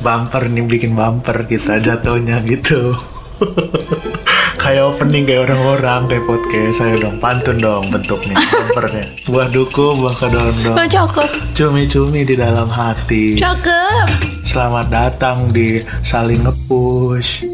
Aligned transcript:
bumper 0.00 0.48
nih 0.48 0.64
bikin 0.64 0.96
bumper 0.96 1.44
kita 1.44 1.76
jatuhnya 1.80 2.40
gitu. 2.48 2.96
Kayak 4.60 4.92
opening 4.92 5.24
kayak 5.24 5.48
orang-orang 5.48 6.04
kayak 6.04 6.24
podcast. 6.28 6.84
Saya 6.84 7.00
dong 7.00 7.16
pantun 7.16 7.56
dong 7.56 7.88
bentuknya 7.88 8.36
bumpernya. 8.36 9.08
Buah 9.32 9.48
duku 9.48 9.96
buah 9.96 10.12
kedondong. 10.12 10.76
Oh, 10.76 10.84
cakep. 10.84 11.30
cumi-cumi 11.56 12.28
di 12.28 12.36
dalam 12.36 12.68
hati. 12.68 13.40
Cakep. 13.40 14.28
selamat 14.44 14.86
datang 14.92 15.48
di 15.54 15.78
saling 16.02 16.42
ngepush 16.42 17.46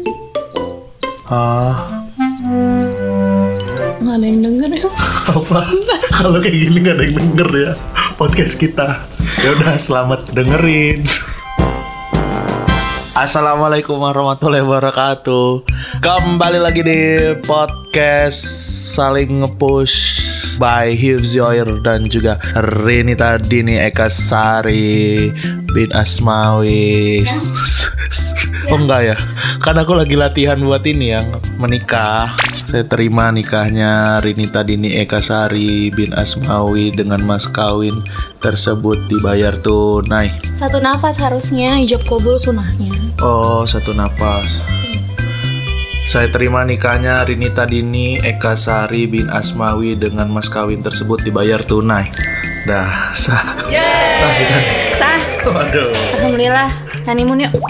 ah 1.29 1.77
Nggak 4.01 4.15
ada 4.17 4.25
yang 4.25 4.41
denger 4.41 4.71
ya. 4.81 4.89
apa? 5.37 5.61
Kalau 6.09 6.37
kayak 6.41 6.57
gini 6.57 6.77
nggak 6.81 6.95
ada 6.97 7.03
yang 7.05 7.17
denger 7.21 7.49
ya 7.55 7.71
podcast 8.17 8.57
kita. 8.57 8.87
Ya 9.39 9.53
udah 9.55 9.77
selamat 9.79 10.33
dengerin 10.35 11.05
Assalamualaikum 13.17 13.97
warahmatullahi 13.97 14.61
wabarakatuh. 14.61 15.65
Kembali 16.05 16.61
lagi 16.61 16.85
di 16.85 17.17
podcast 17.49 18.37
Saling 18.93 19.41
Ngepush 19.41 20.21
By 20.61 20.93
Hibs 20.93 21.33
Yoir 21.33 21.65
Dan 21.81 22.05
juga 22.05 22.37
Rini 22.53 23.17
Tadini 23.17 23.81
Eka 23.81 24.13
Sari 24.13 25.33
Bin 25.73 25.89
Asmawi 25.97 27.25
Oh 28.67 28.77
enggak 28.77 29.01
ya 29.13 29.15
Kan 29.63 29.79
aku 29.79 29.95
lagi 29.95 30.19
latihan 30.19 30.59
buat 30.59 30.83
ini 30.83 31.15
yang 31.15 31.39
Menikah 31.55 32.35
Saya 32.67 32.83
terima 32.83 33.31
nikahnya 33.31 34.19
Rini 34.19 34.47
Tadini 34.51 34.99
Eka 34.99 35.23
Sari 35.23 35.87
Bin 35.91 36.11
Asmawi 36.11 36.91
Dengan 36.91 37.23
mas 37.23 37.47
kawin 37.47 38.03
tersebut 38.43 39.07
dibayar 39.07 39.55
tunai 39.55 40.35
Satu 40.57 40.83
nafas 40.83 41.21
harusnya 41.21 41.77
hijab 41.77 42.01
kabul 42.03 42.35
sunahnya. 42.35 42.91
Oh, 43.21 43.61
satu 43.67 43.93
napas. 43.93 44.61
Saya 46.07 46.31
terima 46.31 46.63
nikahnya 46.63 47.21
Rinita 47.27 47.67
Dini 47.67 48.17
Eka 48.23 48.55
Sari 48.55 49.05
bin 49.05 49.27
Asmawi 49.27 49.99
dengan 49.99 50.31
mas 50.31 50.47
kawin 50.47 50.79
tersebut 50.79 51.19
dibayar 51.21 51.59
tunai. 51.59 52.07
Dah 52.63 53.11
sah. 53.11 53.43
Sah 53.67 54.33
kan? 54.39 54.63
Sah. 54.95 55.19
Waduh. 55.45 55.91
Alhamdulillah. 56.15 56.86
Honeymoon 57.07 57.39
yuk. 57.39 57.55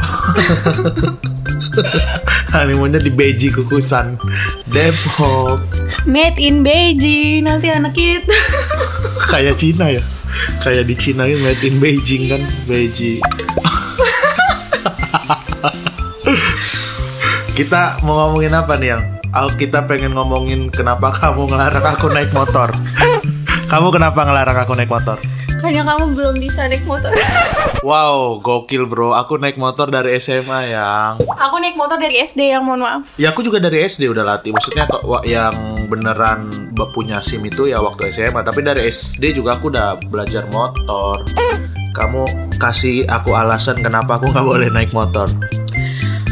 Honeymoonnya 2.58 2.98
di 2.98 3.14
Beji 3.14 3.54
Kukusan 3.54 4.18
Depok. 4.66 5.62
Made 6.10 6.42
in 6.42 6.66
Beijing. 6.66 7.46
Nanti 7.46 7.70
anak 7.70 7.94
kita. 7.94 8.34
Kayak 9.32 9.62
Cina 9.62 9.94
ya. 9.94 10.02
Kayak 10.66 10.90
di 10.90 10.98
Cina 10.98 11.30
ya 11.30 11.38
made 11.38 11.62
in 11.62 11.78
Beijing 11.78 12.34
kan 12.34 12.42
Beji. 12.66 13.22
kita 17.58 18.02
mau 18.02 18.26
ngomongin 18.26 18.58
apa 18.58 18.74
nih 18.82 18.98
yang? 18.98 19.06
Oh, 19.38 19.54
kita 19.54 19.86
pengen 19.86 20.18
ngomongin 20.18 20.74
kenapa 20.74 21.14
kamu 21.14 21.54
ngelarang 21.54 21.86
aku 21.86 22.10
naik 22.10 22.34
motor. 22.34 22.74
kamu 23.70 23.94
kenapa 23.94 24.26
ngelarang 24.26 24.58
aku 24.66 24.74
naik 24.74 24.90
motor? 24.90 25.22
Karena 25.58 25.82
kamu 25.84 26.14
belum 26.14 26.36
bisa 26.38 26.66
naik 26.66 26.84
motor. 26.84 27.12
Wow, 27.78 28.42
gokil 28.42 28.84
bro. 28.84 29.14
Aku 29.14 29.38
naik 29.38 29.56
motor 29.56 29.88
dari 29.88 30.18
SMA 30.18 30.74
yang. 30.74 31.22
Aku 31.22 31.56
naik 31.56 31.78
motor 31.78 31.96
dari 31.96 32.20
SD 32.20 32.52
yang 32.52 32.66
mohon 32.66 32.82
maaf. 32.82 33.06
Ya 33.16 33.32
aku 33.32 33.46
juga 33.46 33.62
dari 33.62 33.80
SD 33.80 34.10
udah 34.10 34.26
latih. 34.26 34.52
Maksudnya 34.52 34.90
kok 34.90 35.06
yang 35.24 35.54
beneran 35.88 36.50
be- 36.74 36.90
punya 36.90 37.22
SIM 37.22 37.46
itu 37.46 37.70
ya 37.70 37.80
waktu 37.80 38.12
SMA. 38.12 38.42
Tapi 38.42 38.60
dari 38.60 38.90
SD 38.90 39.32
juga 39.32 39.56
aku 39.56 39.70
udah 39.70 39.94
belajar 40.04 40.50
motor. 40.50 41.22
Kamu 41.94 42.26
kasih 42.58 43.06
aku 43.06 43.32
alasan 43.32 43.80
kenapa 43.80 44.20
aku 44.20 44.26
nggak 44.28 44.44
boleh 44.44 44.68
naik 44.68 44.92
motor. 44.92 45.30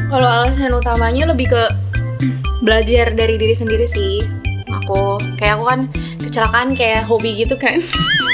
Kalau 0.10 0.28
alasan 0.28 0.74
utamanya 0.74 1.30
lebih 1.30 1.54
ke 1.54 1.64
belajar 2.60 3.14
dari 3.14 3.38
diri 3.38 3.54
sendiri 3.54 3.86
sih. 3.86 4.20
Aku 4.82 5.22
kayak 5.38 5.56
aku 5.56 5.66
kan 5.70 5.80
kecelakaan 6.20 6.74
kayak 6.74 7.06
hobi 7.06 7.38
gitu 7.38 7.54
kan. 7.56 7.80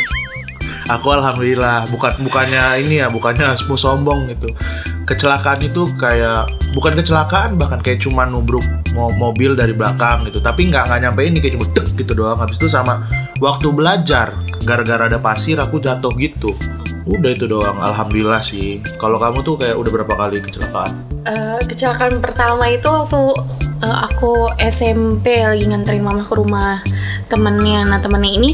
Aku 0.92 1.08
alhamdulillah 1.08 1.88
bukan 1.88 2.20
bukannya 2.20 2.84
ini 2.84 3.00
ya 3.00 3.08
bukannya 3.08 3.56
mau 3.72 3.80
sombong 3.80 4.28
gitu. 4.28 4.52
Kecelakaan 5.08 5.64
itu 5.64 5.88
kayak 5.96 6.52
bukan 6.76 7.00
kecelakaan 7.00 7.56
bahkan 7.56 7.80
kayak 7.80 8.04
cuma 8.04 8.28
nubruk 8.28 8.64
mo- 8.92 9.16
mobil 9.16 9.56
dari 9.56 9.72
belakang 9.72 10.28
gitu. 10.28 10.44
Tapi 10.44 10.68
nggak 10.68 10.92
nggak 10.92 11.00
nyampe 11.08 11.22
ini 11.24 11.40
kayak 11.40 11.56
cuma 11.56 11.66
dek 11.72 11.88
gitu 11.96 12.12
doang. 12.12 12.36
Habis 12.36 12.60
itu 12.60 12.68
sama 12.68 13.08
waktu 13.40 13.72
belajar 13.72 14.36
gara-gara 14.68 15.08
ada 15.08 15.16
pasir 15.16 15.56
aku 15.64 15.80
jatuh 15.80 16.12
gitu. 16.20 16.52
Udah 17.08 17.32
itu 17.32 17.48
doang. 17.48 17.80
Alhamdulillah 17.80 18.44
sih. 18.44 18.84
Kalau 19.00 19.16
kamu 19.16 19.48
tuh 19.48 19.56
kayak 19.56 19.80
udah 19.80 19.92
berapa 19.96 20.14
kali 20.14 20.44
kecelakaan? 20.44 20.92
Eh, 21.24 21.60
kecelakaan 21.72 22.20
pertama 22.20 22.68
itu 22.68 22.92
waktu 22.92 23.22
eh, 23.80 23.98
aku 24.12 24.52
SMP 24.60 25.40
lagi 25.40 25.72
nganterin 25.72 26.04
mama 26.04 26.20
ke 26.20 26.36
rumah 26.36 26.84
temennya. 27.32 27.88
Nah 27.88 28.04
temennya 28.04 28.32
ini 28.36 28.52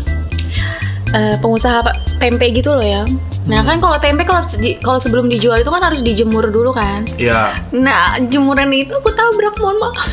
eh, 1.09 1.35
pengusaha 1.37 1.79
tempe 2.17 2.51
gitu 2.51 2.71
loh 2.71 2.83
ya. 2.83 3.03
Nah 3.43 3.61
kan 3.61 3.77
kalau 3.77 3.95
tempe 3.95 4.21
kalau 4.21 4.43
kalau 4.77 4.97
sebelum 4.97 5.27
dijual 5.27 5.55
itu 5.55 5.67
kan 5.67 5.79
harus 5.81 6.01
dijemur 6.01 6.43
dulu 6.45 6.69
kan. 6.69 7.07
Ya, 7.15 7.55
Nah 7.69 8.19
jemuran 8.21 8.67
itu 8.69 8.91
aku 8.91 9.09
tabrak 9.09 9.55
mohon 9.57 9.77
maaf. 9.77 10.09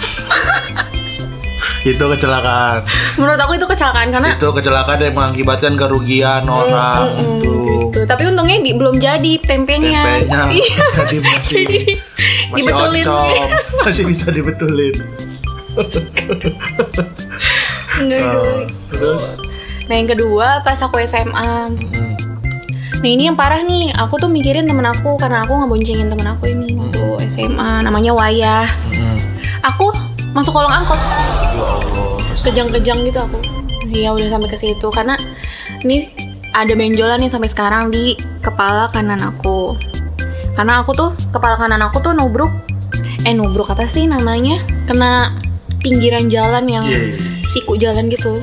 itu 1.85 2.01
kecelakaan. 2.01 2.81
Menurut 3.15 3.37
aku 3.39 3.53
itu 3.55 3.67
kecelakaan 3.67 4.09
karena 4.09 4.31
Itu 4.35 4.49
kecelakaan 4.51 4.99
yang 4.99 5.15
mengakibatkan 5.15 5.73
kerugian 5.75 6.43
orang 6.45 7.13
Mm, 7.13 7.21
mm, 7.21 7.37
itu. 7.37 7.55
gitu. 7.85 7.99
Tapi 8.05 8.23
untungnya 8.25 8.57
di- 8.59 8.73
belum 8.73 8.97
jadi 8.97 9.33
tempenya. 9.39 10.01
Tempenya 10.23 10.41
Iya. 10.57 10.87
jadi 10.97 11.17
masih 11.21 11.65
Jadi 11.67 11.79
masih 12.47 12.63
dibetulin. 12.63 13.05
oncom, 13.05 13.49
masih 13.83 14.05
bisa 14.07 14.27
dibetulin. 14.31 14.95
Enggak, 17.95 18.21
enggak. 18.23 18.65
terus 18.89 19.25
Nah 19.85 19.95
yang 19.95 20.09
kedua 20.09 20.61
pas 20.61 20.79
aku 20.79 20.97
SMA. 21.01 21.69
mm, 21.69 22.15
Nah 23.01 23.11
ini 23.11 23.29
yang 23.29 23.37
parah 23.37 23.61
nih, 23.61 23.93
aku 23.95 24.17
tuh 24.17 24.33
mikirin 24.33 24.65
temen 24.65 24.81
aku 24.83 25.21
karena 25.21 25.45
aku 25.45 25.53
ngeboncengin 25.55 26.09
temen 26.09 26.25
aku 26.25 26.49
ini 26.49 26.73
waktu 26.75 27.05
SMA, 27.29 27.85
namanya 27.85 28.17
Wayah. 28.17 28.65
mm. 28.91 29.19
Aku 29.65 29.93
masuk 30.33 30.53
kolong 30.53 30.73
angkot, 30.73 30.97
kejang-kejang 32.41 33.05
gitu 33.05 33.21
aku. 33.21 33.39
Iya 33.93 34.11
udah 34.11 34.29
sampai 34.29 34.49
ke 34.49 34.57
situ 34.57 34.89
karena 34.91 35.15
ini 35.85 36.09
ada 36.51 36.73
benjolan 36.73 37.21
nih 37.21 37.29
sampai 37.29 37.49
sekarang 37.49 37.93
di 37.93 38.17
kepala 38.41 38.89
kanan 38.89 39.21
aku. 39.21 39.77
Karena 40.55 40.81
aku 40.81 40.95
tuh 40.95 41.11
kepala 41.29 41.55
kanan 41.55 41.83
aku 41.83 42.01
tuh 42.01 42.13
nubruk, 42.13 42.51
eh 43.23 43.35
nubruk 43.35 43.69
apa 43.69 43.85
sih 43.85 44.09
namanya? 44.09 44.57
Kena 44.87 45.35
pinggiran 45.81 46.27
jalan 46.27 46.65
yang 46.65 46.85
Iya, 46.87 47.01
iya. 47.13 47.17
siku 47.45 47.77
jalan 47.77 48.09
gitu. 48.09 48.41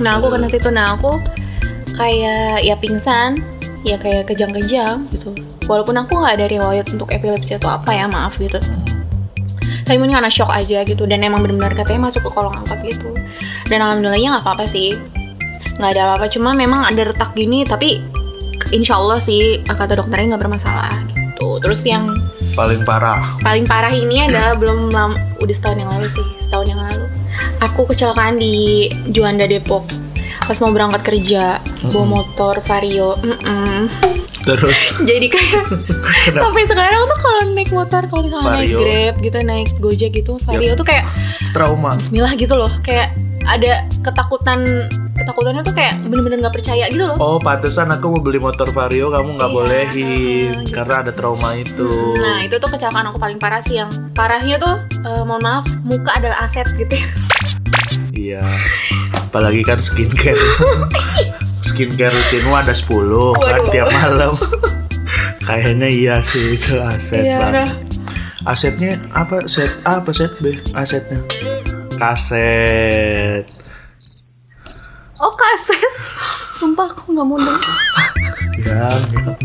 Nah 0.00 0.16
aku 0.16 0.32
kena 0.32 0.48
situ, 0.48 0.68
nah 0.72 0.96
aku 0.96 1.20
kayak 1.98 2.64
ya 2.64 2.78
pingsan, 2.78 3.36
ya 3.84 4.00
kayak 4.00 4.30
kejang-kejang 4.30 5.10
gitu. 5.12 5.34
Walaupun 5.68 5.98
aku 6.00 6.16
nggak 6.16 6.34
ada 6.40 6.46
riwayat 6.48 6.86
untuk 6.94 7.12
epilepsi 7.12 7.58
atau 7.60 7.76
apa 7.76 7.92
ya, 7.92 8.08
maaf 8.08 8.38
gitu. 8.40 8.56
Tapi 9.82 9.96
mungkin 9.98 10.22
karena 10.22 10.30
shock 10.32 10.48
aja 10.54 10.86
gitu 10.86 11.04
dan 11.04 11.26
emang 11.26 11.42
benar-benar 11.42 11.74
katanya 11.74 12.08
masuk 12.08 12.24
ke 12.24 12.30
kolong 12.32 12.54
angkot 12.54 12.80
gitu. 12.86 13.10
Dan 13.68 13.82
alhamdulillahnya 13.82 14.38
nggak 14.38 14.44
apa-apa 14.46 14.64
sih, 14.64 14.94
nggak 15.76 15.90
ada 15.98 16.00
apa-apa. 16.08 16.26
Cuma 16.30 16.54
memang 16.54 16.86
ada 16.86 17.12
retak 17.12 17.34
gini, 17.34 17.66
tapi 17.66 17.98
insya 18.72 18.96
Allah 18.96 19.20
sih 19.20 19.60
kata 19.66 19.98
dokternya 19.98 20.34
nggak 20.34 20.42
bermasalah 20.48 20.94
gitu. 21.12 21.58
Terus 21.60 21.82
yang 21.84 22.14
paling 22.52 22.84
parah. 22.84 23.20
paling 23.40 23.64
parah 23.64 23.88
ini 23.88 24.28
adalah 24.28 24.52
belum 24.60 24.92
lam- 24.92 25.16
udah 25.40 25.54
setahun 25.56 25.78
yang 25.80 25.88
lalu 25.88 26.08
sih 26.12 26.26
setahun 26.36 26.68
yang 26.68 26.80
lalu 26.84 27.08
aku 27.60 27.88
kecelakaan 27.88 28.38
di 28.38 28.88
Juanda 29.10 29.48
Depok 29.48 29.86
pas 30.42 30.58
mau 30.58 30.74
berangkat 30.74 31.02
kerja 31.06 31.62
bawa 31.92 32.06
motor 32.20 32.58
Vario 32.66 33.14
Mm-mm. 33.22 33.86
Terus 34.42 34.90
jadi 35.08 35.26
kayak 35.30 35.64
sampai 36.42 36.66
sekarang 36.66 37.06
tuh 37.06 37.18
kalau 37.22 37.40
naik 37.54 37.70
motor 37.70 38.02
kalau 38.10 38.22
misalnya 38.26 38.58
naik. 38.58 38.74
Grab 38.74 39.14
gitu 39.22 39.38
naik 39.46 39.68
Gojek 39.78 40.10
gitu 40.18 40.32
Vario 40.42 40.74
tuh 40.74 40.86
kayak 40.86 41.06
trauma. 41.54 41.94
Bismillah 41.94 42.34
gitu 42.34 42.54
loh 42.58 42.70
kayak 42.82 43.14
ada 43.46 43.86
ketakutan 44.02 44.90
ketakutannya 45.22 45.62
tuh 45.62 45.72
kayak 45.72 45.94
bener-bener 46.02 46.38
nggak 46.38 46.54
percaya 46.54 46.84
gitu 46.86 47.04
loh 47.04 47.16
Oh, 47.16 47.38
pantesan 47.38 47.88
aku 47.88 48.10
mau 48.10 48.20
beli 48.20 48.36
motor 48.36 48.66
Vario, 48.68 49.08
kamu 49.08 49.34
nggak 49.34 49.46
Iya, 49.46 49.56
bolehin 49.56 50.52
gitu. 50.58 50.72
karena 50.72 50.94
ada 51.00 51.10
trauma 51.10 51.54
itu. 51.54 51.88
Nah 52.16 52.40
itu 52.40 52.54
tuh 52.54 52.68
kecelakaan 52.68 53.06
aku 53.08 53.18
paling 53.18 53.38
parah 53.38 53.58
sih 53.58 53.76
yang 53.76 53.88
parahnya 54.12 54.56
tuh 54.56 54.74
eh, 55.00 55.22
mohon 55.22 55.40
maaf 55.40 55.64
muka 55.80 56.12
adalah 56.12 56.42
aset 56.42 56.66
gitu 56.72 56.92
ya 56.92 57.06
Iya. 58.12 58.44
Apalagi 59.24 59.62
kan 59.62 59.78
skincare. 59.78 60.36
skincare 61.62 62.12
rutinmu 62.12 62.52
ada 62.52 62.70
10 62.70 62.84
kan 63.34 63.58
Waduh. 63.58 63.70
tiap 63.70 63.88
malam. 63.90 64.34
Kayaknya 65.40 65.88
iya 65.88 66.16
sih 66.20 66.54
itu 66.54 66.76
aset 66.78 67.24
Iya, 67.24 67.38
banget. 67.40 67.54
nah. 67.56 67.70
Asetnya 68.44 68.98
apa? 69.10 69.46
Set 69.46 69.70
A 69.82 69.98
apa 69.98 70.10
set 70.10 70.34
B? 70.38 70.50
Asetnya. 70.72 71.18
Kaset. 71.94 73.46
Oh 75.22 75.32
kaset. 75.38 75.78
Sumpah 76.50 76.90
aku 76.90 77.14
nggak 77.14 77.26
mau 77.26 77.38
denger. 77.38 77.62
Ya. 78.66 78.86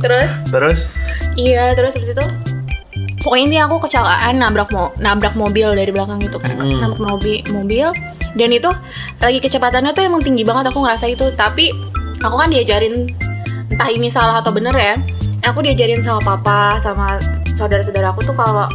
Terus? 0.01 0.31
Terus? 0.49 0.79
Iya 1.37 1.77
terus 1.77 1.93
habis 1.93 2.11
itu? 2.11 2.25
Pokoknya 3.21 3.45
ini 3.45 3.57
aku 3.61 3.75
kecelakaan 3.85 4.39
nabrak 4.41 4.69
mo 4.73 4.89
nabrak 4.97 5.35
mobil 5.37 5.77
dari 5.77 5.93
belakang 5.93 6.17
itu 6.19 6.37
kan. 6.41 6.57
Hmm. 6.57 6.81
nabrak 6.81 7.01
mobil 7.01 7.39
mobil. 7.53 7.87
Dan 8.33 8.49
itu 8.53 8.69
lagi 9.21 9.39
kecepatannya 9.41 9.93
tuh 9.93 10.05
emang 10.05 10.21
tinggi 10.25 10.41
banget 10.41 10.73
aku 10.73 10.81
ngerasa 10.81 11.05
itu. 11.07 11.29
Tapi 11.37 11.69
aku 12.25 12.35
kan 12.35 12.49
diajarin 12.49 13.05
entah 13.77 13.89
ini 13.93 14.09
salah 14.09 14.41
atau 14.41 14.49
bener 14.49 14.73
ya 14.73 14.95
aku 15.45 15.63
diajarin 15.63 16.01
sama 16.01 16.19
papa 16.23 16.81
sama 16.81 17.21
saudara-saudara 17.53 18.11
aku 18.11 18.25
tuh 18.25 18.35
kalau 18.35 18.65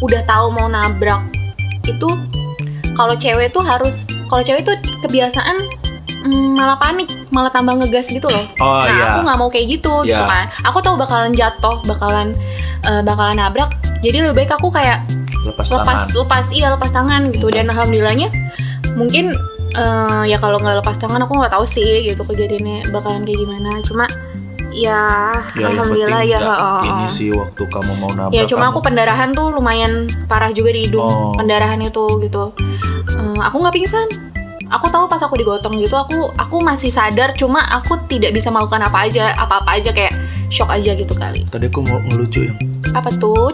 udah 0.00 0.22
tahu 0.24 0.46
mau 0.50 0.66
nabrak 0.66 1.20
itu 1.84 2.08
kalau 2.96 3.14
cewek 3.16 3.52
tuh 3.52 3.60
harus 3.60 4.08
kalau 4.26 4.42
cewek 4.42 4.64
tuh 4.64 4.76
kebiasaan 5.04 5.68
mm, 6.22 6.48
malah 6.52 6.76
panik 6.76 7.08
malah 7.28 7.48
tambah 7.48 7.74
ngegas 7.74 8.08
gitu 8.08 8.26
loh 8.26 8.44
Oh 8.58 8.82
nah 8.82 8.90
iya. 8.90 9.04
aku 9.10 9.18
nggak 9.22 9.38
mau 9.38 9.48
kayak 9.48 9.66
gitu 9.70 9.92
gitu 10.02 10.14
Iya. 10.14 10.26
kan 10.26 10.46
aku 10.62 10.78
tahu 10.78 10.96
bakalan 10.96 11.32
jatuh 11.32 11.76
bakalan 11.84 12.32
eh, 12.82 13.02
bakalan 13.02 13.36
nabrak 13.36 13.70
jadi 14.00 14.24
lebih 14.24 14.44
baik 14.44 14.52
aku 14.54 14.68
kayak 14.68 15.04
lepas, 15.42 15.66
lepas 15.66 15.86
tangan. 16.02 16.16
lepas 16.16 16.44
iya 16.50 16.66
lepas 16.70 16.90
tangan 16.90 17.22
gitu 17.30 17.48
dan 17.48 17.66
alhamdulillahnya 17.66 18.28
mungkin 18.92 19.32
eh, 19.72 20.22
ya 20.26 20.36
kalau 20.36 20.56
nggak 20.56 20.78
lepas 20.78 20.96
tangan 20.96 21.20
aku 21.20 21.32
nggak 21.34 21.50
tahu 21.50 21.64
sih 21.64 21.84
gitu 22.06 22.20
kejadiannya 22.20 22.90
bakalan 22.90 23.22
kayak 23.22 23.38
gimana 23.38 23.70
cuma 23.80 24.04
ya, 24.70 25.34
Ya, 25.52 25.66
alhamdulillah 25.66 26.22
ya 26.22 26.38
heeh. 26.38 26.82
ini 26.86 27.06
sih 27.06 27.28
waktu 27.32 27.58
kamu 27.64 27.92
mau 27.96 28.06
nabrak. 28.08 28.30
ya 28.32 28.46
cuma 28.46 28.64
kamu- 28.64 28.70
aku 28.70 28.80
pendarahan 28.80 29.28
tuh 29.30 29.50
lumayan 29.50 29.92
parah 30.26 30.50
juga 30.50 30.70
di 30.70 30.86
hidung 30.86 31.02
Oh. 31.02 31.34
pendarahan 31.34 31.80
itu 31.80 32.04
gitu 32.20 32.54
Eh, 33.10 33.38
aku 33.38 33.58
nggak 33.58 33.74
pingsan 33.74 34.06
aku 34.70 34.86
tahu 34.86 35.04
pas 35.10 35.18
aku 35.18 35.34
digotong 35.34 35.74
gitu 35.76 35.98
aku 35.98 36.30
aku 36.38 36.56
masih 36.62 36.94
sadar 36.94 37.34
cuma 37.34 37.58
aku 37.66 37.98
tidak 38.06 38.30
bisa 38.30 38.54
melakukan 38.54 38.86
apa 38.86 39.10
aja 39.10 39.34
apa 39.34 39.58
apa 39.58 39.70
aja 39.82 39.90
kayak 39.90 40.14
shock 40.46 40.70
aja 40.70 40.94
gitu 40.94 41.10
kali 41.14 41.42
Tadi 41.46 41.66
aku 41.66 41.82
mau 41.86 41.98
ngelucu 42.06 42.46
ya. 42.46 42.54
apa 42.94 43.10
tuh 43.18 43.50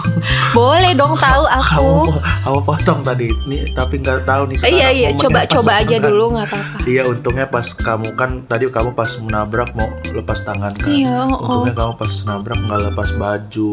boleh 0.56 0.92
dong 0.96 1.16
tahu 1.16 1.44
aku 1.48 1.88
Kamu 2.04 2.20
kamu 2.44 2.60
potong 2.64 3.00
tadi. 3.00 3.28
Nih 3.48 3.64
tapi 3.72 3.96
nggak 4.00 4.28
tahu 4.28 4.42
nih 4.52 4.56
sekarang. 4.60 4.76
iya 4.76 4.88
iya 4.92 5.10
coba 5.16 5.40
coba 5.48 5.72
aja 5.80 5.96
tangan. 5.96 6.08
dulu 6.08 6.24
nggak 6.36 6.46
apa-apa 6.52 6.76
Iya 6.84 7.02
untungnya 7.08 7.46
pas 7.48 7.66
kamu 7.72 8.08
kan 8.16 8.30
tadi 8.44 8.64
kamu 8.68 8.92
pas 8.92 9.10
menabrak 9.20 9.72
mau 9.72 9.88
lepas 10.12 10.38
tangan 10.44 10.72
kan. 10.76 10.88
iya 10.88 11.24
oh, 11.24 11.32
oh. 11.32 11.40
Untungnya 11.64 11.74
kamu 11.76 11.92
pas 11.96 12.12
nabrak 12.24 12.58
nggak 12.60 12.80
lepas 12.92 13.08
baju. 13.16 13.72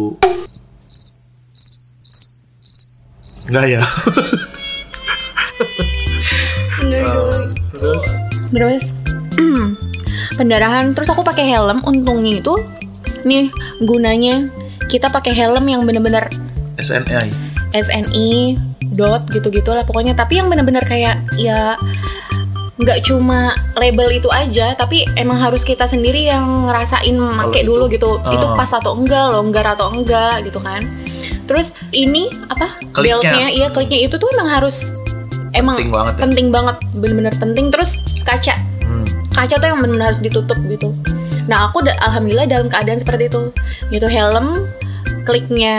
Enggak 3.51 3.65
ya. 3.67 3.83
Terus? 7.81 8.05
Terus 8.53 8.83
pendarahan. 10.37 10.93
Terus 10.93 11.09
aku 11.09 11.25
pakai 11.25 11.49
helm. 11.49 11.81
Untungnya 11.83 12.37
itu 12.37 12.53
nih 13.25 13.49
gunanya 13.81 14.49
kita 14.85 15.09
pakai 15.09 15.33
helm 15.33 15.65
yang 15.65 15.81
bener-bener 15.83 16.29
SNI. 16.77 17.29
SNI 17.73 18.57
dot 18.93 19.25
gitu-gitu 19.29 19.71
lah 19.71 19.81
pokoknya. 19.81 20.13
Tapi 20.13 20.37
yang 20.37 20.47
bener-bener 20.47 20.83
kayak 20.83 21.17
ya 21.35 21.75
nggak 22.81 23.05
cuma 23.05 23.53
label 23.77 24.09
itu 24.09 24.25
aja 24.33 24.73
tapi 24.73 25.05
emang 25.13 25.37
harus 25.37 25.61
kita 25.61 25.85
sendiri 25.85 26.25
yang 26.25 26.65
ngerasain 26.65 27.13
make 27.13 27.61
itu- 27.61 27.69
dulu 27.69 27.85
gitu. 27.87 28.17
Itu 28.19 28.45
Ah. 28.45 28.57
pas 28.57 28.71
atau 28.73 28.97
enggak 28.97 29.31
longgar 29.31 29.65
atau 29.77 29.93
enggak 29.93 30.41
gitu 30.45 30.57
kan. 30.57 30.81
Terus 31.45 31.73
ini 31.91 32.29
apa 32.47 32.79
Kliknya. 32.95 33.21
beltnya 33.21 33.47
iya 33.51 33.67
kliknya 33.69 33.99
itu 34.01 34.15
tuh 34.15 34.27
emang 34.33 34.49
harus 34.49 34.97
emang 35.53 35.75
Penting 35.77 35.91
banget 35.91 36.13
ya. 36.13 36.19
penting 36.19 36.47
banget 36.49 36.75
bener-bener 36.95 37.33
penting 37.35 37.65
terus 37.69 37.91
kaca 38.21 38.55
Hmm. 38.81 39.05
kaca 39.31 39.55
tuh 39.55 39.67
yang 39.67 39.79
benar-benar 39.79 40.11
harus 40.11 40.19
ditutup 40.19 40.59
gitu. 40.65 40.91
Nah 41.47 41.67
aku 41.67 41.79
da- 41.79 41.95
alhamdulillah 42.01 42.43
dalam 42.45 42.67
keadaan 42.67 42.99
seperti 42.99 43.27
itu, 43.27 43.41
gitu 43.89 44.03
helm, 44.05 44.67
kliknya 45.23 45.77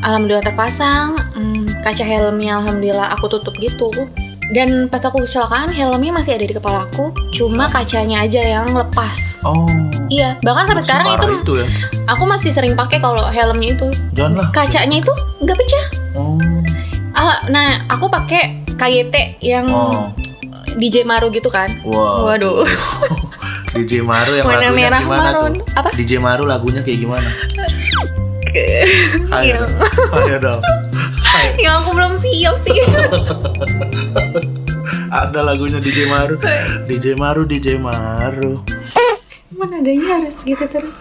alhamdulillah 0.00 0.44
terpasang, 0.44 1.16
hmm, 1.32 1.64
kaca 1.80 2.04
helmnya 2.04 2.58
alhamdulillah 2.58 3.08
aku 3.14 3.30
tutup 3.30 3.56
gitu. 3.56 3.88
Dan 4.52 4.84
pas 4.86 5.00
aku 5.00 5.24
kecelakaan 5.24 5.72
helmnya 5.72 6.12
masih 6.12 6.36
ada 6.36 6.44
di 6.44 6.52
kepala 6.52 6.84
aku, 6.84 7.08
cuma 7.32 7.66
kacanya 7.66 8.20
aja 8.20 8.42
yang 8.42 8.68
lepas. 8.68 9.40
Oh. 9.42 9.64
Iya, 10.12 10.36
bahkan 10.44 10.68
sampai 10.68 10.84
sekarang 10.84 11.06
itu, 11.08 11.26
itu 11.40 11.52
ya. 11.56 11.66
aku 12.04 12.28
masih 12.28 12.52
sering 12.52 12.76
pakai 12.76 13.00
kalau 13.00 13.24
helmnya 13.24 13.72
itu 13.72 13.88
Janganlah. 14.12 14.52
kacanya 14.52 15.00
itu 15.00 15.12
nggak 15.40 15.56
pecah. 15.56 15.84
Oh. 16.12 16.36
Ah, 17.22 17.38
nah 17.46 17.86
aku 17.86 18.10
pakai 18.10 18.50
KYT 18.74 19.14
yang 19.38 19.70
Oh. 19.70 20.10
DJ 20.74 21.06
Maru 21.06 21.30
gitu 21.30 21.46
kan. 21.46 21.70
Wow. 21.84 22.26
Waduh, 22.26 22.66
DJ 23.76 24.02
Maru 24.02 24.34
yang 24.34 24.44
warna 24.44 24.66
lagunya 24.66 24.74
merah 24.74 25.00
gimana 25.00 25.22
marun. 25.30 25.52
tuh? 25.54 25.64
Apa? 25.78 25.88
DJ 25.94 26.12
Maru 26.18 26.44
lagunya 26.44 26.80
kayak 26.82 26.98
gimana? 26.98 27.28
Ayo 29.32 29.40
Iya. 29.40 29.54
dong. 29.60 29.72
Ayo 30.12 30.36
dong. 30.38 30.60
yang 31.56 31.80
aku 31.80 31.90
belum 31.94 32.14
siap 32.16 32.56
sih. 32.58 32.74
Ada 35.12 35.40
lagunya 35.42 35.78
DJ 35.78 36.04
Maru. 36.04 36.36
DJ 36.84 37.14
Maru, 37.14 37.44
DJ 37.44 37.76
Maru. 37.78 38.56
Mana 39.52 39.78
adanya 39.78 40.18
harus 40.18 40.40
gitu 40.42 40.64
terus. 40.66 40.96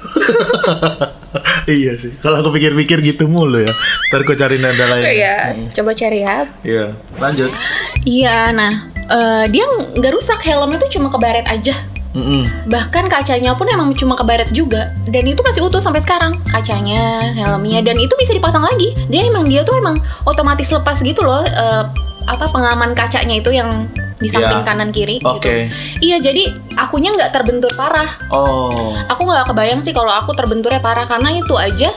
Iya 1.69 1.93
sih. 1.97 2.13
Kalau 2.21 2.41
aku 2.41 2.55
pikir-pikir 2.55 3.01
gitu 3.01 3.27
mulu 3.27 3.61
ya. 3.61 3.73
Ntar 4.09 4.25
aku 4.25 4.33
cari 4.37 4.57
nada 4.57 4.85
lain. 4.87 5.03
Iya, 5.05 5.35
coba 5.75 5.91
cari 5.93 6.19
ya. 6.23 6.47
Iya. 6.65 6.85
Lanjut. 7.19 7.51
Iya, 8.05 8.55
nah 8.55 8.71
eh, 8.95 9.45
dia 9.51 9.65
nggak 9.69 10.13
rusak 10.15 10.39
helmnya 10.45 10.81
tuh 10.81 10.91
cuma 10.99 11.11
kebaret 11.11 11.45
aja. 11.47 11.75
Mm-mm. 12.11 12.43
Bahkan 12.67 13.07
kacanya 13.07 13.55
pun 13.55 13.71
emang 13.71 13.95
cuma 13.95 14.19
kebaret 14.19 14.51
juga. 14.51 14.91
Dan 15.07 15.23
itu 15.31 15.39
masih 15.39 15.63
utuh 15.63 15.79
sampai 15.79 16.03
sekarang. 16.03 16.35
Kacanya, 16.51 17.31
helmnya, 17.31 17.79
dan 17.79 17.95
itu 17.95 18.11
bisa 18.19 18.35
dipasang 18.35 18.67
lagi. 18.67 18.91
Dia 19.07 19.31
emang 19.31 19.47
dia 19.47 19.63
tuh 19.63 19.79
emang 19.79 19.95
otomatis 20.27 20.67
lepas 20.75 20.99
gitu 20.99 21.23
loh. 21.23 21.39
eh, 21.43 21.83
apa 22.23 22.45
pengaman 22.47 22.91
kacanya 22.91 23.35
itu 23.35 23.51
yang 23.51 23.69
di 24.17 24.29
samping 24.29 24.61
Iya. 24.61 24.67
kanan 24.67 24.89
kiri 24.89 25.17
Oke. 25.21 25.41
gitu. 25.41 25.51
Iya, 25.99 26.17
jadi 26.21 26.43
akunya 26.75 27.09
nggak 27.11 27.31
terbentur 27.31 27.73
parah. 27.73 28.05
Oh. 28.29 28.93
aku 29.03 29.21
nggak 29.23 29.49
kebayang 29.49 29.81
sih 29.81 29.91
kalau 29.91 30.09
aku 30.09 30.31
terbenturnya 30.31 30.77
parah 30.77 31.05
karena 31.05 31.35
itu 31.35 31.53
aja 31.53 31.89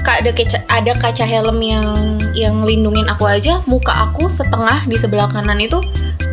Kak, 0.00 0.24
ada 0.24 0.32
kaca, 0.32 0.58
ada 0.66 0.92
kaca 0.96 1.24
helm 1.24 1.60
yang 1.60 1.84
yang 2.32 2.64
lindungin 2.64 3.04
aku 3.04 3.28
aja 3.28 3.60
muka 3.66 3.92
aku 3.92 4.26
setengah 4.26 4.80
di 4.82 4.96
sebelah 4.96 5.28
kanan 5.28 5.60
itu 5.60 5.76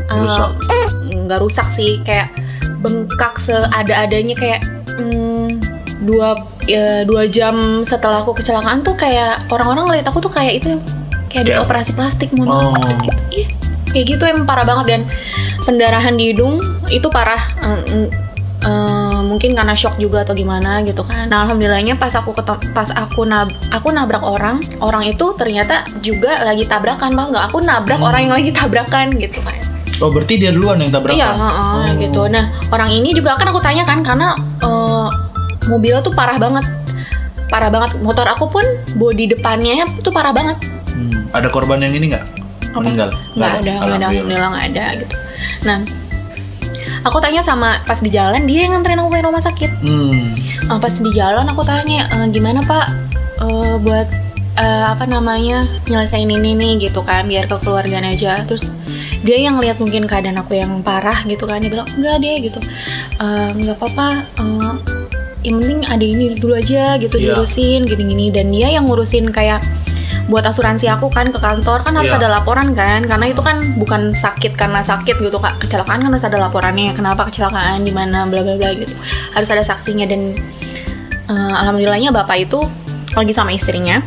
eh, 0.07 0.15
Rusak. 0.15 0.55
nggak 1.03 1.35
rusak 1.37 1.67
sih 1.67 1.99
kayak 2.01 2.31
bengkak 2.79 3.35
seada-adanya 3.35 4.33
kayak 4.33 4.63
hmm, 4.95 5.51
dua 5.99 6.39
ya, 6.63 7.03
dua 7.03 7.27
jam 7.27 7.83
setelah 7.83 8.23
aku 8.23 8.31
kecelakaan 8.33 8.81
tuh 8.81 8.95
kayak 8.95 9.43
orang-orang 9.49 9.83
ngeliat 9.85 10.07
aku 10.07 10.23
tuh 10.23 10.31
kayak 10.31 10.63
itu 10.63 10.79
kayak 11.27 11.51
Kayak- 11.51 11.67
operasi 11.67 11.91
plastik 11.91 12.31
mohon 12.31 12.47
Oh. 12.47 12.71
gitu 12.71 13.11
Iya, 13.11 13.13
kayak 13.87 14.05
gitu 14.07 14.23
emang 14.23 14.45
parah 14.45 14.63
banget 14.63 14.85
dan 14.87 15.01
pendarahan 15.63 16.13
di 16.13 16.31
hidung 16.31 16.59
itu 16.87 17.07
parah 17.07 17.39
eh, 18.57 19.19
mungkin 19.21 19.53
karena 19.53 19.71
shock 19.71 19.95
juga 19.95 20.25
atau 20.25 20.33
gimana 20.33 20.81
gitu 20.81 21.05
kan. 21.05 21.29
Nah 21.29 21.45
alhamdulillahnya 21.45 21.95
pas 21.95 22.11
aku 22.11 22.33
ketem- 22.33 22.73
pas 22.73 22.89
aku 22.89 23.23
nab 23.23 23.47
aku 23.69 23.93
nabrak 23.93 24.19
orang, 24.19 24.59
orang 24.81 25.05
itu 25.05 25.31
ternyata 25.37 25.85
juga 26.01 26.41
lagi 26.43 26.65
tabrakan 26.65 27.13
bang 27.13 27.27
nggak? 27.31 27.43
Aku 27.47 27.57
nabrak 27.61 27.99
Hmm. 28.01 28.07
orang 28.09 28.21
yang 28.27 28.33
lagi 28.33 28.51
tabrakan 28.51 29.13
gitu 29.15 29.39
kan. 29.39 29.55
Oh, 29.97 30.13
berarti 30.13 30.37
dia 30.37 30.51
duluan 30.51 30.77
yang 30.77 30.91
tabrakan. 30.91 31.17
Iya, 31.17 31.29
heeh, 31.33 31.85
Oh. 31.85 31.85
gitu. 31.97 32.21
Nah 32.29 32.43
orang 32.69 32.89
ini 32.91 33.13
juga 33.13 33.33
kan 33.33 33.47
aku 33.47 33.61
tanyakan 33.61 34.01
karena 34.01 34.33
eh, 34.59 35.07
mobilnya 35.69 36.01
tuh 36.01 36.11
parah 36.11 36.37
banget, 36.37 36.65
parah 37.47 37.69
banget. 37.69 37.97
Motor 37.99 38.25
aku 38.25 38.45
pun 38.47 38.65
bodi 38.95 39.25
depannya 39.25 39.85
tuh 40.01 40.11
parah 40.11 40.33
banget. 40.33 40.57
Hmm. 40.91 41.29
Ada 41.31 41.47
korban 41.47 41.79
yang 41.79 41.93
ini 41.93 42.11
nggak? 42.11 42.25
Apa? 42.69 42.79
Meninggal? 42.79 43.09
nggak 43.33 43.51
ada 43.57 43.73
nggak 43.73 43.87
ada 43.87 44.07
alhamdulillah 44.07 44.49
nggak 44.49 44.65
ada 44.71 44.85
gitu 44.97 45.15
nah 45.63 45.77
aku 47.03 47.17
tanya 47.17 47.41
sama 47.41 47.79
pas 47.83 47.99
di 47.99 48.09
jalan 48.09 48.43
dia 48.43 48.65
yang 48.65 48.75
nganterin 48.75 48.99
aku 48.99 49.09
ke 49.09 49.21
rumah 49.21 49.39
sakit 49.39 49.71
Hmm. 49.79 50.33
Eh, 50.67 50.77
pas 50.77 50.91
di 50.91 51.11
jalan 51.11 51.45
aku 51.45 51.63
tanya 51.63 52.09
"Eh, 52.09 52.27
gimana 52.29 52.59
pak 52.61 52.87
Eh, 53.37 53.75
buat 53.77 54.09
eh, 54.57 54.85
apa 54.89 55.05
namanya 55.05 55.61
nyelesain 55.85 56.25
ini 56.25 56.51
nih 56.51 56.89
gitu 56.89 57.05
kan 57.05 57.29
biar 57.29 57.45
ke 57.45 57.53
keluarganya 57.61 58.09
aja 58.09 58.41
terus 58.43 58.73
dia 59.21 59.37
yang 59.37 59.61
lihat 59.61 59.77
mungkin 59.77 60.09
keadaan 60.09 60.41
aku 60.41 60.57
yang 60.57 60.81
parah 60.81 61.21
gitu 61.23 61.45
kan 61.45 61.61
dia 61.61 61.69
bilang 61.69 61.85
enggak 61.93 62.17
deh 62.17 62.37
gitu 62.41 62.57
"Eh, 63.21 63.49
nggak 63.53 63.77
apa-apa 63.77 64.07
eh, 64.41 64.73
yang 65.45 65.61
penting 65.61 65.79
ada 65.85 66.01
ini 66.01 66.33
dulu 66.33 66.57
aja 66.57 66.97
gitu 66.97 67.15
Iya. 67.15 67.37
diurusin 67.37 67.85
gini-gini 67.85 68.33
dan 68.33 68.49
dia 68.49 68.73
yang 68.73 68.89
ngurusin 68.89 69.29
kayak 69.29 69.61
buat 70.27 70.43
asuransi 70.43 70.91
aku 70.91 71.07
kan 71.07 71.31
ke 71.31 71.39
kantor 71.39 71.87
kan 71.87 71.95
harus 71.95 72.11
Iya. 72.11 72.19
ada 72.19 72.27
laporan 72.39 72.75
kan. 72.75 73.07
Karena 73.07 73.31
itu 73.31 73.39
kan 73.39 73.63
bukan 73.79 74.11
sakit 74.11 74.59
karena 74.59 74.83
sakit 74.83 75.15
gitu 75.23 75.39
kak. 75.39 75.63
Kecelakaan 75.63 76.03
kan 76.03 76.11
harus 76.11 76.27
ada 76.27 76.35
laporannya. 76.35 76.91
Kenapa 76.91 77.31
kecelakaan 77.31 77.87
di 77.87 77.95
mana 77.95 78.27
bla 78.27 78.43
bla 78.43 78.59
bla 78.59 78.75
gitu. 78.75 78.91
Harus 79.31 79.47
ada 79.47 79.63
saksinya. 79.63 80.03
Dan 80.03 80.35
eh, 81.31 81.53
alhamdulillahnya 81.63 82.11
bapak 82.11 82.43
itu 82.43 82.59
lagi 83.15 83.33
sama 83.33 83.55
istrinya 83.55 84.03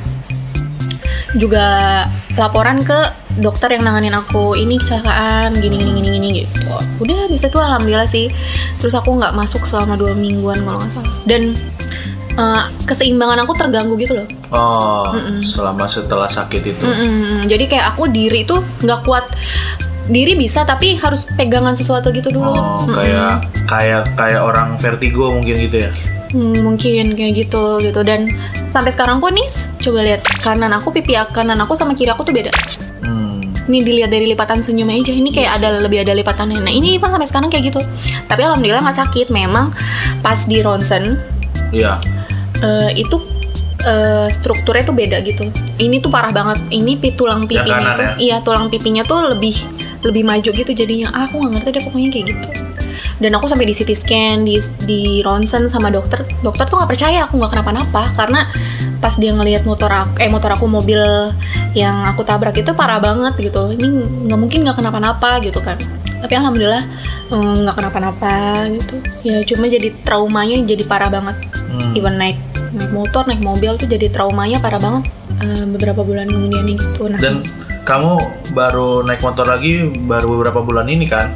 juga 1.39 2.07
laporan 2.35 2.83
ke 2.83 2.99
dokter 3.39 3.71
yang 3.79 3.87
nanganin 3.87 4.11
aku 4.19 4.59
ini 4.59 4.79
kecelakaan 4.83 5.55
gini 5.55 5.79
gini 5.79 5.91
gini 6.03 6.09
gini 6.19 6.29
gitu. 6.43 6.67
Udah 6.99 7.31
bisa 7.31 7.47
tuh 7.47 7.63
alhamdulillah 7.63 8.07
sih. 8.07 8.29
Terus 8.83 8.95
aku 8.99 9.15
nggak 9.15 9.35
masuk 9.39 9.63
selama 9.63 9.95
dua 9.95 10.13
mingguan 10.13 10.59
kalau 10.67 10.83
nggak 10.83 10.91
salah. 10.91 11.15
Dan 11.27 11.55
eh, 12.37 12.63
keseimbangan 12.87 13.43
aku 13.47 13.53
terganggu 13.57 13.95
gitu 13.99 14.19
loh. 14.19 14.27
Oh, 14.51 15.15
selama 15.43 15.87
setelah 15.87 16.31
sakit 16.31 16.63
itu. 16.77 16.85
Mm-mm. 16.85 17.47
Jadi 17.47 17.65
kayak 17.71 17.95
aku 17.97 18.11
diri 18.11 18.43
tuh 18.47 18.63
nggak 18.83 19.01
kuat 19.07 19.31
diri 20.11 20.35
bisa 20.35 20.67
tapi 20.67 20.99
harus 20.99 21.23
pegangan 21.39 21.79
sesuatu 21.79 22.11
gitu 22.11 22.35
dulu. 22.35 22.51
Oh, 22.51 22.83
Mm-mm. 22.85 22.95
kayak 22.99 23.35
kayak 23.71 24.03
kayak 24.19 24.43
orang 24.43 24.75
vertigo 24.79 25.31
mungkin 25.31 25.55
gitu 25.59 25.87
ya. 25.87 25.91
Hmm, 26.31 26.63
mungkin 26.63 27.19
kayak 27.19 27.43
gitu 27.43 27.83
gitu 27.83 28.07
dan 28.07 28.31
sampai 28.71 28.95
sekarang 28.95 29.19
pun 29.19 29.35
nih 29.35 29.51
coba 29.83 29.99
lihat 30.07 30.23
kanan 30.39 30.71
aku 30.71 30.95
pipi 30.95 31.19
kanan 31.35 31.59
aku 31.59 31.75
sama 31.75 31.91
kiri 31.91 32.15
aku 32.15 32.23
tuh 32.23 32.31
beda. 32.31 32.55
Hmm. 33.03 33.43
Ini 33.67 33.79
dilihat 33.83 34.11
dari 34.15 34.31
lipatan 34.31 34.63
senyumnya 34.63 34.95
aja 34.99 35.11
ini 35.11 35.31
kayak 35.35 35.59
ada 35.59 35.83
lebih 35.83 36.07
ada 36.07 36.15
lipatannya. 36.15 36.63
Nah 36.63 36.71
ini 36.71 36.95
Ivan 36.99 37.15
sampai 37.19 37.27
sekarang 37.27 37.49
kayak 37.51 37.75
gitu. 37.75 37.81
Tapi 38.31 38.47
alhamdulillah 38.47 38.83
nggak 38.83 38.99
sakit. 38.99 39.27
Memang 39.35 39.75
pas 40.23 40.39
di 40.47 40.63
ronsen 40.63 41.19
Iya. 41.71 42.03
Eh, 42.61 42.91
itu 42.97 43.17
eh, 43.85 44.29
strukturnya 44.33 44.85
tuh 44.85 44.97
beda 44.97 45.17
gitu. 45.25 45.49
Ini 45.81 46.01
tuh 46.05 46.11
parah 46.13 46.33
banget. 46.33 46.61
Ini 46.69 47.01
pi 47.01 47.17
tulang 47.17 47.49
pipinya 47.49 47.97
tuh, 47.97 48.05
ya? 48.05 48.13
iya 48.21 48.37
tulang 48.45 48.69
pipinya 48.69 49.03
tuh 49.05 49.33
lebih 49.37 49.57
lebih 50.05 50.23
maju 50.25 50.51
gitu 50.53 50.73
jadinya. 50.73 51.13
Ah, 51.13 51.29
aku 51.29 51.41
nggak 51.41 51.53
ngerti 51.61 51.69
deh 51.77 51.83
pokoknya 51.85 52.09
kayak 52.13 52.27
gitu. 52.37 52.49
Dan 53.21 53.37
aku 53.37 53.53
sampai 53.53 53.69
di 53.69 53.75
CT 53.77 53.91
scan, 53.93 54.37
di 54.45 54.57
di 54.89 55.21
ronsen 55.21 55.69
sama 55.69 55.93
dokter. 55.93 56.25
Dokter 56.41 56.65
tuh 56.65 56.81
nggak 56.81 56.91
percaya 56.97 57.29
aku 57.29 57.37
nggak 57.37 57.53
kenapa-napa 57.53 58.17
karena 58.17 58.49
pas 59.01 59.17
dia 59.17 59.33
ngelihat 59.33 59.65
motor 59.65 59.89
aku, 59.89 60.21
eh 60.21 60.29
motor 60.29 60.53
aku 60.53 60.69
mobil 60.69 61.01
yang 61.77 62.05
aku 62.09 62.25
tabrak 62.25 62.57
itu 62.57 62.73
parah 62.73 63.01
banget 63.01 63.37
gitu. 63.41 63.77
Ini 63.77 63.87
nggak 64.29 64.41
mungkin 64.41 64.59
nggak 64.65 64.77
kenapa-napa 64.81 65.41
gitu 65.45 65.61
kan. 65.61 65.77
Tapi 66.21 66.33
alhamdulillah 66.37 66.85
eh, 67.31 67.55
nggak 67.65 67.77
kenapa-napa 67.77 68.33
gitu. 68.73 68.95
Ya 69.25 69.41
cuma 69.45 69.67
jadi 69.67 69.89
traumanya 70.05 70.61
jadi 70.63 70.83
parah 70.85 71.09
banget 71.09 71.37
Hmm. 71.71 71.95
even 71.95 72.19
naik 72.19 72.35
naik 72.75 72.91
motor 72.91 73.23
naik 73.31 73.47
mobil 73.47 73.79
tuh 73.79 73.87
jadi 73.87 74.11
traumanya 74.11 74.59
parah 74.59 74.83
banget 74.83 75.07
eh, 75.39 75.63
beberapa 75.71 76.03
bulan 76.03 76.27
kemudian 76.27 76.67
gitu 76.67 77.07
nah 77.07 77.15
Dan 77.15 77.47
kamu 77.87 78.19
baru 78.53 79.07
naik 79.07 79.23
motor 79.23 79.47
lagi 79.47 79.87
baru 80.03 80.35
beberapa 80.35 80.67
bulan 80.67 80.91
ini 80.91 81.07
kan? 81.07 81.31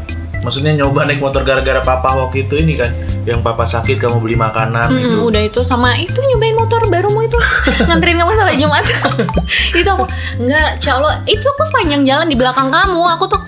Maksudnya 0.44 0.76
nyoba 0.76 1.08
naik 1.08 1.24
motor 1.24 1.42
gara-gara 1.42 1.80
papa 1.80 2.12
waktu 2.14 2.44
itu 2.44 2.60
ini 2.60 2.76
kan? 2.76 2.92
Yang 3.24 3.40
papa 3.40 3.64
sakit 3.64 3.96
kamu 3.96 4.20
beli 4.20 4.36
makanan 4.36 4.92
Mm-mm, 4.92 5.04
gitu. 5.08 5.16
udah 5.32 5.42
itu 5.48 5.60
sama 5.64 5.96
itu 5.96 6.20
nyobain 6.20 6.52
motor 6.52 6.80
barumu 6.92 7.24
itu 7.24 7.40
nganterin 7.88 8.20
kamu 8.20 8.32
sampai 8.36 8.56
Jumat 8.60 8.84
itu 9.80 9.88
aku 9.88 10.04
enggak 10.44 10.76
cak 10.76 10.96
lo 11.00 11.08
itu 11.24 11.46
aku 11.48 11.62
sepanjang 11.72 12.04
jalan 12.04 12.28
di 12.28 12.36
belakang 12.36 12.68
kamu 12.68 13.00
aku 13.16 13.24
tuh 13.32 13.40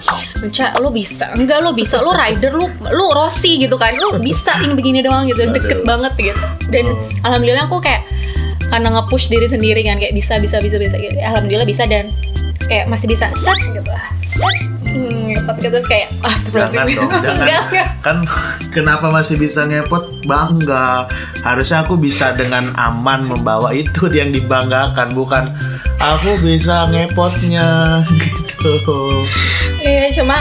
cak 0.48 0.80
lo 0.80 0.88
bisa 0.88 1.28
enggak 1.36 1.60
lo 1.60 1.76
bisa 1.76 2.00
lo 2.00 2.16
rider 2.16 2.56
lo 2.56 2.72
lo 2.88 3.06
Rossi 3.12 3.60
gitu 3.60 3.76
kan 3.76 3.92
lo 4.00 4.16
bisa 4.16 4.56
ini 4.64 4.72
begini 4.72 5.04
doang 5.04 5.28
gitu 5.28 5.44
deket 5.52 5.84
Aduh. 5.84 5.88
banget 5.92 6.12
gitu 6.32 6.44
dan 6.72 6.84
alhamdulillah 7.28 7.68
aku 7.68 7.76
kayak 7.84 8.08
karena 8.72 8.88
nge-push 8.96 9.28
diri 9.28 9.46
sendiri 9.46 9.84
kan 9.84 10.00
kayak 10.00 10.16
bisa 10.16 10.40
bisa 10.40 10.56
bisa 10.58 10.80
bisa 10.80 10.96
gitu. 10.96 11.20
alhamdulillah 11.20 11.68
bisa 11.68 11.84
dan 11.84 12.08
kayak 12.64 12.88
masih 12.88 13.06
bisa 13.06 13.28
set 13.36 13.60
gitu 13.60 13.92
set 14.16 14.75
hmm, 14.96 15.36
ngepot 15.36 15.56
gitu 15.60 15.68
terus 15.76 15.88
kayak 15.88 16.08
Jangan 16.16 16.32
astagfirullahaladzim 16.32 16.96
dong, 16.96 17.10
jangan. 17.12 17.36
Enggak, 17.36 17.62
enggak. 17.68 17.88
Kan 18.00 18.16
kenapa 18.72 19.06
masih 19.12 19.36
bisa 19.36 19.60
ngepot? 19.68 20.04
Bangga. 20.24 21.06
Harusnya 21.44 21.84
aku 21.84 21.94
bisa 22.00 22.32
dengan 22.32 22.72
aman 22.74 23.28
membawa 23.28 23.76
itu 23.76 24.08
yang 24.18 24.32
dibanggakan, 24.32 25.12
bukan 25.12 25.52
aku 26.00 26.40
bisa 26.40 26.88
ngepotnya 26.88 28.00
gitu. 28.64 28.98
Iya, 29.84 30.16
cuma 30.16 30.40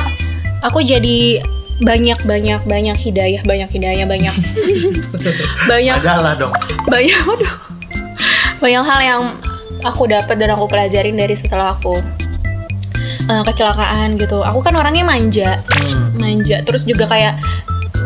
aku 0.64 0.80
jadi 0.82 1.44
banyak 1.84 2.24
banyak 2.24 2.64
banyak 2.64 2.96
hidayah, 2.96 3.44
banyak 3.44 3.68
hidayah, 3.68 4.08
banyak 4.08 4.32
banyak 5.68 5.96
Adalah 6.00 6.40
dong. 6.40 6.56
banyak 6.88 7.20
aduh. 7.20 7.56
Banyak 8.64 8.84
hal 8.88 9.02
yang 9.04 9.22
aku 9.84 10.08
dapat 10.08 10.40
dan 10.40 10.56
aku 10.56 10.66
pelajarin 10.72 11.20
dari 11.20 11.36
setelah 11.36 11.76
aku 11.76 12.00
eh, 13.25 13.44
kecelakaan 13.44 14.15
gitu. 14.15 14.41
Aku 14.41 14.60
kan 14.60 14.74
orangnya 14.74 15.01
manja, 15.01 15.60
Hmm. 15.82 16.13
manja. 16.15 16.62
Terus 16.62 16.84
juga 16.84 17.05
kayak 17.05 17.38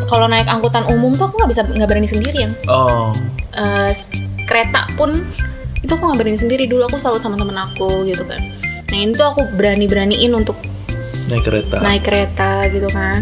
kalau 0.05 0.25
naik 0.25 0.45
angkutan 0.45 0.87
umum 0.87 1.11
tuh 1.11 1.25
aku 1.25 1.37
nggak 1.37 1.49
bisa 1.49 1.61
nggak 1.65 1.87
berani 1.87 2.07
sendirian. 2.07 2.51
Oh, 2.65 3.11
Eh, 3.51 3.91
s- 3.91 4.13
kereta 4.45 4.87
pun 4.93 5.11
itu 5.77 5.89
aku 5.89 6.03
nggak 6.03 6.17
berani 6.17 6.37
sendiri 6.37 6.63
dulu 6.63 6.85
aku 6.85 6.95
selalu 6.95 7.17
sama 7.17 7.35
temen 7.35 7.53
aku 7.53 8.05
gitu 8.05 8.23
kan. 8.23 8.39
Nah 8.87 8.97
ini 8.97 9.11
tuh 9.11 9.27
aku 9.27 9.41
berani 9.53 9.85
beraniin 9.85 10.31
untuk 10.31 10.55
naik 11.27 11.43
kereta. 11.43 11.77
naik 11.79 12.01
kereta 12.01 12.65
gitu 12.67 12.89
kan 12.89 13.21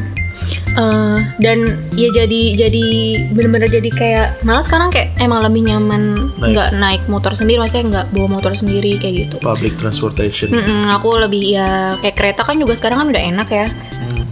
Eh, 0.77 1.17
dan 1.41 1.57
ya 1.97 2.13
jadi 2.13 2.41
jadi 2.53 2.85
bener-bener 3.33 3.65
jadi 3.65 3.89
kayak 3.89 4.27
malah 4.45 4.61
sekarang 4.61 4.93
kayak 4.93 5.09
emang 5.17 5.41
lebih 5.41 5.65
nyaman 5.65 6.29
Naik. 6.37 6.53
nggak 6.53 6.69
naik 6.77 7.01
motor 7.09 7.33
sendiri 7.33 7.57
maksudnya 7.57 7.85
nggak 7.89 8.05
bawa 8.13 8.37
motor 8.37 8.53
sendiri 8.53 8.93
kayak 9.01 9.25
gitu 9.25 9.35
Public 9.41 9.73
transportation. 9.81 10.53
Mm-mm, 10.53 10.85
aku 10.93 11.17
lebih 11.17 11.57
ya 11.57 11.97
kayak 11.97 12.13
kereta 12.13 12.45
kan 12.45 12.61
juga 12.61 12.77
sekarang 12.77 12.97
kan 13.01 13.07
udah 13.09 13.23
enak 13.25 13.49
ya 13.49 13.65
Hmm. 13.97 14.23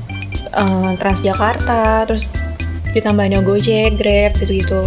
Eh, 0.56 0.92
Transjakarta 1.02 2.06
terus 2.06 2.30
ditambahnya 2.94 3.42
Gojek, 3.42 3.98
Grab 3.98 4.32
gitu 4.38 4.54
gitu 4.62 4.82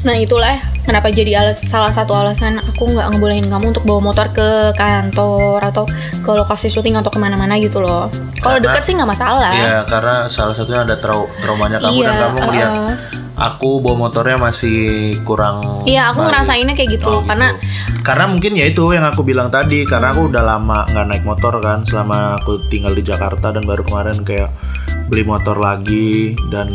nah 0.00 0.14
itulah 0.14 0.62
kenapa 0.86 1.10
jadi 1.10 1.42
alas, 1.42 1.58
salah 1.66 1.90
satu 1.90 2.14
alasan 2.14 2.62
aku 2.62 2.86
nggak 2.86 3.12
ngebolehin 3.12 3.46
kamu 3.46 3.76
untuk 3.76 3.84
bawa 3.84 4.00
motor 4.00 4.30
ke 4.30 4.48
kantor 4.72 5.58
atau 5.60 5.84
ke 6.22 6.30
lokasi 6.30 6.70
syuting 6.70 6.94
atau 6.96 7.10
ke 7.10 7.18
mana-mana 7.18 7.58
gitu 7.58 7.82
loh 7.82 8.06
kalau 8.38 8.62
deket 8.62 8.82
sih 8.82 8.94
nggak 8.94 9.10
masalah 9.10 9.50
Iya, 9.52 9.82
karena 9.84 10.16
salah 10.30 10.54
satunya 10.54 10.86
ada 10.86 10.96
trau 10.96 11.26
traumanya 11.42 11.82
kamu 11.82 12.06
dan 12.06 12.14
kamu 12.14 12.38
melihat 12.46 12.70
uh, 12.72 12.92
aku 13.38 13.78
bawa 13.78 14.10
motornya 14.10 14.34
masih 14.34 14.78
kurang. 15.22 15.62
Iya, 15.86 16.10
aku 16.10 16.26
baik. 16.26 16.28
ngerasainnya 16.34 16.74
kayak 16.74 16.90
gitu 16.98 17.06
Oh, 17.06 17.22
gitu. 17.22 17.30
karena 17.30 17.54
karena 18.02 18.24
mungkin 18.26 18.52
ya 18.58 18.66
itu 18.66 18.82
yang 18.90 19.06
aku 19.06 19.22
bilang 19.22 19.46
tadi 19.46 19.86
karena 19.86 20.10
aku 20.10 20.26
udah 20.26 20.42
lama 20.42 20.82
nggak 20.90 21.06
naik 21.06 21.24
motor 21.26 21.54
kan 21.62 21.82
selama 21.86 22.38
aku 22.38 22.58
tinggal 22.66 22.94
di 22.94 23.02
Jakarta 23.02 23.54
dan 23.54 23.62
baru 23.62 23.82
kemarin 23.86 24.26
kayak 24.26 24.50
beli 25.06 25.22
motor 25.22 25.54
lagi 25.54 26.34
dan 26.50 26.70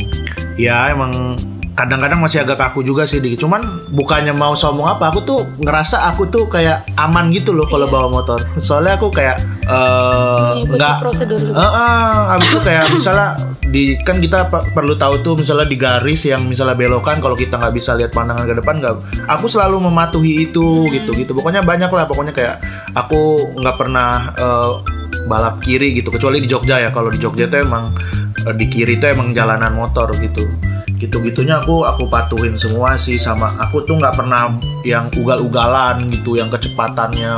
ya 0.56 0.88
emang 0.88 1.36
kadang-kadang 1.74 2.22
masih 2.22 2.46
agak 2.46 2.62
kaku 2.62 2.86
juga 2.86 3.03
sih 3.10 3.18
dikit 3.18 3.42
cuman 3.42 3.89
bukannya 3.98 4.34
mau 4.38 4.53
sombong 4.53 4.86
apa 4.86 5.10
aku 5.10 5.25
tuh 5.25 5.39
ngerasa 5.58 6.06
aku 6.13 6.30
tuh 6.30 6.46
kayak 6.46 6.86
aman 7.01 7.34
gitu 7.34 7.50
loh 7.53 7.65
kalau 7.65 7.89
bawa 7.89 8.08
motor. 8.13 8.38
Soalnya 8.65 9.01
aku 9.01 9.10
kayak 9.10 9.42
eh, 9.65 10.62
Ikuti 10.62 10.77
nggak 10.77 10.96
prosedur 11.01 11.39
juga. 11.42 11.58
Heeh, 11.58 12.34
abis 12.38 12.48
itu 12.53 12.60
kayak 12.62 12.86
misalnya 12.98 13.27
di 13.74 13.98
kan 14.06 14.22
kita 14.22 14.53
pe- 14.53 14.70
perlu 14.70 14.94
tahu 14.94 15.18
tuh 15.25 15.34
misalnya 15.34 15.65
di 15.65 15.77
garis 15.82 16.30
yang 16.30 16.46
misalnya 16.46 16.77
belokan 16.77 17.18
kalau 17.18 17.34
kita 17.34 17.58
nggak 17.58 17.74
bisa 17.74 17.98
lihat 17.98 18.13
pandangan 18.13 18.46
ke 18.46 18.53
depan 18.62 18.77
nggak 18.77 18.94
aku 19.25 19.46
selalu 19.50 19.89
mematuhi 19.89 20.46
itu 20.46 20.86
gitu 20.94 21.10
gitu 21.18 21.34
pokoknya 21.34 21.65
banyak 21.65 21.89
lah 21.89 22.06
pokoknya 22.06 22.38
kayak 22.38 22.62
aku 22.94 23.50
nggak 23.58 23.75
pernah 23.82 24.30
eh, 24.38 24.72
balap 25.25 25.58
kiri 25.58 25.98
gitu. 25.98 26.13
Kecuali 26.13 26.38
di 26.38 26.46
Jogja 26.46 26.77
ya 26.77 26.94
kalau 26.94 27.10
di 27.10 27.18
Jogja 27.18 27.50
tuh 27.50 27.65
emang 27.65 27.89
eh, 28.46 28.53
di 28.53 28.65
kiri 28.70 29.01
tuh 29.01 29.10
emang 29.10 29.34
jalanan 29.34 29.74
motor 29.74 30.13
gitu 30.22 30.46
gitu 31.03 31.19
gitunya 31.19 31.60
aku 31.60 31.83
aku 31.83 32.07
patuhin 32.07 32.55
semua 32.55 32.95
sih 32.95 33.19
sama 33.19 33.60
aku 33.60 33.83
tuh 33.83 34.00
nggak 34.00 34.15
pernah 34.15 34.55
yang 34.88 35.12
ugal-ugalan 35.12 36.07
gitu 36.07 36.39
yang 36.39 36.48
kecepatannya 36.48 37.36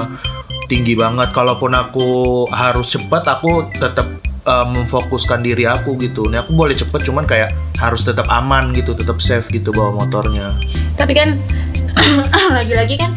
tinggi 0.68 0.98
banget. 0.98 1.32
Kalaupun 1.32 1.72
aku 1.74 2.10
harus 2.50 2.94
cepet 2.94 3.24
aku 3.26 3.70
tetap 3.74 4.08
uh, 4.46 4.66
memfokuskan 4.70 5.46
diri 5.46 5.70
aku 5.70 5.96
gitu. 6.02 6.28
Nih 6.28 6.42
aku 6.42 6.58
boleh 6.58 6.76
cepet 6.76 7.02
cuman 7.06 7.26
kayak 7.26 7.54
harus 7.80 8.06
tetap 8.06 8.26
aman 8.30 8.74
gitu 8.74 8.98
tetap 8.98 9.22
safe 9.22 9.48
gitu 9.54 9.72
bawa 9.72 10.06
motornya. 10.06 10.54
Tapi 10.98 11.14
kan 11.14 11.38
lagi-lagi 12.58 13.00
kan 13.00 13.14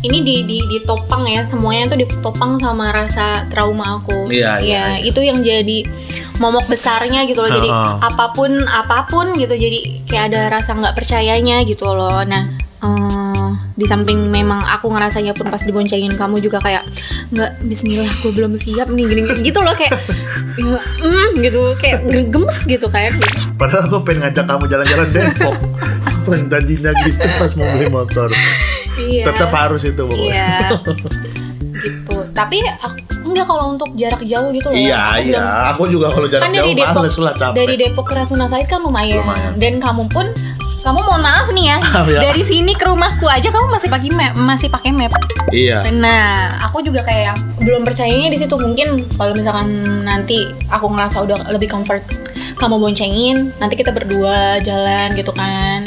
ini 0.00 0.18
di, 0.24 0.36
di 0.48 0.58
ditopang 0.64 1.28
ya 1.28 1.44
semuanya 1.44 1.92
tuh 1.92 1.98
ditopang 2.00 2.56
sama 2.56 2.88
rasa 2.88 3.44
trauma 3.52 4.00
aku. 4.00 4.32
Iya, 4.32 4.60
iya, 4.64 4.64
Ya, 4.64 4.84
iya. 4.96 5.04
itu 5.04 5.20
yang 5.20 5.44
jadi 5.44 5.84
momok 6.40 6.72
besarnya 6.72 7.28
gitu 7.28 7.44
loh. 7.44 7.52
Jadi 7.52 7.68
Heeh. 7.68 7.94
apa 8.00 8.32
pun 8.32 8.64
apa 8.64 9.04
pun 9.12 9.36
gitu 9.36 9.52
jadi 9.52 9.78
kayak 10.08 10.24
ada 10.32 10.40
rasa 10.48 10.72
nggak 10.76 10.96
percayanya 10.96 11.60
gitu 11.68 11.84
loh. 11.84 12.24
Nah, 12.24 12.56
eh, 12.80 13.48
di 13.76 13.84
samping 13.84 14.28
memang 14.28 14.60
aku 14.64 14.88
ngerasanya 14.88 15.36
pun 15.36 15.52
pas 15.52 15.60
diboncengin 15.60 16.16
kamu 16.16 16.40
juga 16.40 16.60
kayak 16.64 16.84
nggak 17.32 17.64
Bismillah 17.64 18.08
gue 18.24 18.32
belum 18.36 18.56
siap 18.56 18.88
nih 18.92 19.04
gini, 19.08 19.20
gini 19.24 19.40
gitu 19.52 19.60
loh 19.60 19.72
kayak 19.76 19.96
ya, 20.60 20.80
mm, 21.00 21.28
gitu 21.40 21.60
kayak 21.80 22.04
gemes 22.08 22.58
gitu 22.68 22.86
kan. 22.92 23.08
Gitu. 23.12 23.48
padahal 23.56 23.88
aku 23.88 24.04
pengen 24.04 24.28
ngajak 24.28 24.44
kamu 24.44 24.64
jalan-jalan 24.68 25.08
Depok 25.12 25.56
Aku 26.04 26.30
janjinya 26.52 26.92
gitu 27.06 27.26
pas 27.40 27.52
mau 27.56 27.68
beli 27.72 27.86
motor 27.88 28.28
Iya. 29.02 29.24
tetap 29.24 29.50
harus 29.50 29.82
itu 29.82 30.02
pokoknya 30.02 30.28
Iya. 30.28 30.50
gitu. 31.80 32.16
Tapi 32.30 32.60
aku, 32.60 32.96
enggak 33.24 33.46
kalau 33.46 33.72
untuk 33.72 33.88
jarak 33.94 34.20
jauh 34.22 34.50
gitu 34.50 34.68
loh. 34.68 34.76
iya 34.76 35.00
Aku 35.10 35.22
iya 35.22 35.40
belum- 35.40 35.64
aku 35.66 35.82
juga 35.88 36.06
kalau 36.10 36.26
jarak 36.26 36.42
Kan 36.42 36.52
dari 36.52 36.60
jauh 36.62 36.78
Depok- 36.78 36.96
males 37.00 37.16
lah 37.18 37.34
capek 37.34 37.56
Dari 37.56 37.74
Depok 37.74 38.04
ke 38.04 38.14
Rasuna 38.14 38.46
Said 38.46 38.66
kan 38.66 38.80
lumayan. 38.80 39.18
Lumayan. 39.18 39.52
Dan 39.56 39.72
kamu 39.78 40.04
pun 40.06 40.26
kamu 40.80 40.96
mohon 40.98 41.20
maaf 41.20 41.48
nih 41.50 41.66
ya. 41.66 41.76
Ya. 42.10 42.20
Dari 42.22 42.42
sini 42.42 42.72
ke 42.72 42.84
rumahku 42.84 43.26
aja 43.26 43.48
kamu 43.48 43.66
masih 43.70 43.88
pakai 43.88 44.10
map, 44.10 44.32
masih 44.38 44.68
pakai 44.68 44.90
map. 44.90 45.12
iya 45.50 45.84
Nah, 45.90 46.28
aku 46.62 46.80
juga 46.80 47.00
kayak 47.00 47.36
belum 47.58 47.82
percayanya 47.82 48.28
di 48.28 48.38
situ 48.38 48.54
mungkin 48.54 49.00
kalau 49.12 49.32
misalkan 49.32 49.68
nanti 50.00 50.46
aku 50.66 50.86
ngerasa 50.86 51.20
udah 51.20 51.48
lebih 51.50 51.66
comfort 51.66 52.04
kamu 52.54 52.76
boncengin, 52.78 53.52
nanti 53.56 53.72
kita 53.74 53.88
berdua 53.88 54.60
jalan 54.60 55.12
gitu 55.12 55.32
kan. 55.32 55.80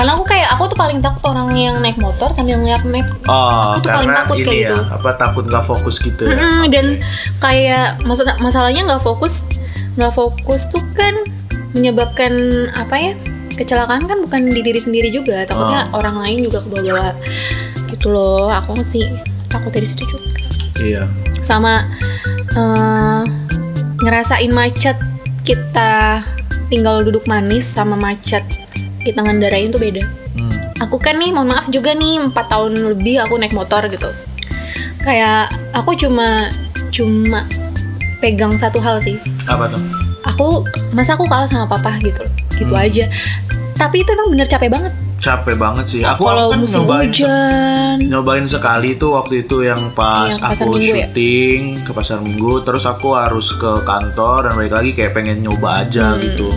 Karena 0.00 0.16
aku 0.16 0.24
kayak 0.24 0.48
aku 0.56 0.64
tuh 0.72 0.78
paling 0.80 0.96
takut 1.04 1.20
orang 1.28 1.52
yang 1.52 1.76
naik 1.76 2.00
motor 2.00 2.32
sambil 2.32 2.56
ngeliat 2.56 2.80
map. 2.88 3.04
Oh, 3.28 3.76
Aku 3.76 3.84
tuh 3.84 3.92
paling 3.92 4.08
takut 4.16 4.36
kayak 4.40 4.48
ya, 4.48 4.60
gitu. 4.72 4.76
apa 4.88 5.10
takut 5.20 5.44
nggak 5.44 5.64
fokus 5.68 6.00
gitu 6.00 6.22
ya? 6.24 6.40
Mm-mm, 6.40 6.64
Oke. 6.64 6.68
Dan 6.72 6.86
kayak 7.36 8.00
maksud 8.08 8.24
masalahnya 8.40 8.80
nggak 8.88 9.04
fokus, 9.04 9.44
nggak 10.00 10.12
fokus 10.16 10.72
tuh 10.72 10.80
kan 10.96 11.12
menyebabkan 11.76 12.32
apa 12.72 12.96
ya? 12.96 13.12
Kecelakaan 13.60 14.08
kan 14.08 14.24
bukan 14.24 14.48
di 14.48 14.64
diri 14.64 14.80
sendiri 14.80 15.12
juga, 15.12 15.44
takutnya 15.44 15.84
Oh. 15.92 16.00
orang 16.00 16.16
lain 16.24 16.48
juga 16.48 16.64
kebawa-bawa 16.64 17.12
gitu 17.92 18.08
loh. 18.08 18.48
Aku 18.48 18.80
sih 18.80 19.04
takut 19.52 19.68
dari 19.68 19.84
situ 19.84 20.08
juga. 20.08 20.24
Iya. 20.80 21.04
Sama 21.44 21.84
eh, 22.56 23.22
ngerasain 24.00 24.48
macet 24.48 24.96
kita 25.44 26.24
tinggal 26.72 27.04
duduk 27.04 27.28
manis 27.28 27.68
sama 27.68 28.00
macet 28.00 28.40
kita 29.00 29.20
ngendarain 29.20 29.68
tuh 29.68 29.78
beda. 29.78 30.02
Hmm. 30.34 30.52
Aku 30.80 30.96
kan 30.96 31.16
nih, 31.16 31.30
mohon 31.30 31.48
maaf 31.48 31.68
juga 31.68 31.92
nih, 31.92 32.20
4 32.22 32.46
tahun 32.46 32.72
lebih 32.90 33.20
aku 33.20 33.36
naik 33.36 33.52
motor 33.52 33.84
gitu. 33.86 34.08
Kayak 34.98 35.48
aku 35.72 35.92
cuma 35.94 36.48
cuma 36.90 37.44
pegang 38.18 38.52
satu 38.52 38.78
hal 38.78 38.96
sih. 38.98 39.16
Apa 39.44 39.68
tuh? 39.68 39.80
Aku 40.26 40.46
masa 40.90 41.14
aku 41.14 41.24
kalah 41.24 41.44
sama 41.44 41.64
papa 41.66 41.96
gitu. 41.98 42.20
Gitu 42.54 42.68
Hmm. 42.68 42.80
aja. 42.82 43.08
Tapi 43.74 44.04
itu 44.04 44.10
emang 44.10 44.28
bener 44.28 44.44
capek 44.44 44.68
banget. 44.68 44.92
Capek 45.16 45.56
banget 45.56 45.84
sih. 45.86 46.00
Aku, 46.02 46.24
Kalau 46.24 46.48
aku 46.48 46.52
kan 46.52 46.60
musim 46.60 46.76
nyobain 46.78 47.08
se- 47.08 47.24
hujan. 47.24 47.96
nyobain 48.02 48.46
sekali 48.46 48.90
tuh 48.94 49.10
waktu 49.14 49.34
itu 49.38 49.56
yang 49.62 49.92
pas 49.92 50.28
Iya, 50.30 50.48
aku 50.50 50.64
Minggu 50.70 50.80
ya? 50.90 51.04
syuting 51.06 51.60
ke 51.78 51.90
pasar 51.90 52.18
minggu 52.18 52.60
terus 52.60 52.84
aku 52.84 53.12
harus 53.12 53.52
ke 53.52 53.80
kantor 53.82 54.48
dan 54.48 54.52
balik 54.54 54.72
lagi 54.74 54.90
kayak 54.92 55.12
pengen 55.12 55.36
nyoba 55.38 55.84
aja 55.84 56.12
Hmm. 56.12 56.20
gitu 56.22 56.48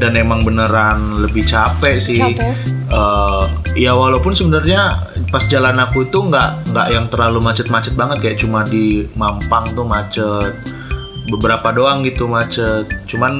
dan 0.00 0.16
emang 0.16 0.40
beneran 0.40 1.20
lebih 1.20 1.44
capek 1.44 2.00
sih. 2.00 2.18
Capek. 2.18 2.56
Eh, 2.90 3.44
ya 3.86 3.92
walaupun 3.92 4.32
sebenarnya 4.32 5.12
pas 5.28 5.44
jalan 5.46 5.76
aku 5.78 6.08
itu 6.08 6.18
nggak 6.26 6.72
nggak 6.72 6.86
yang 6.90 7.06
terlalu 7.12 7.38
macet-macet 7.44 7.94
banget. 7.94 8.18
Kayak 8.24 8.38
cuma 8.42 8.64
di 8.64 9.04
Mampang 9.14 9.68
tuh 9.76 9.84
macet. 9.84 10.56
Beberapa 11.28 11.70
doang 11.76 12.00
gitu 12.02 12.26
macet. 12.26 12.88
Cuman 13.04 13.38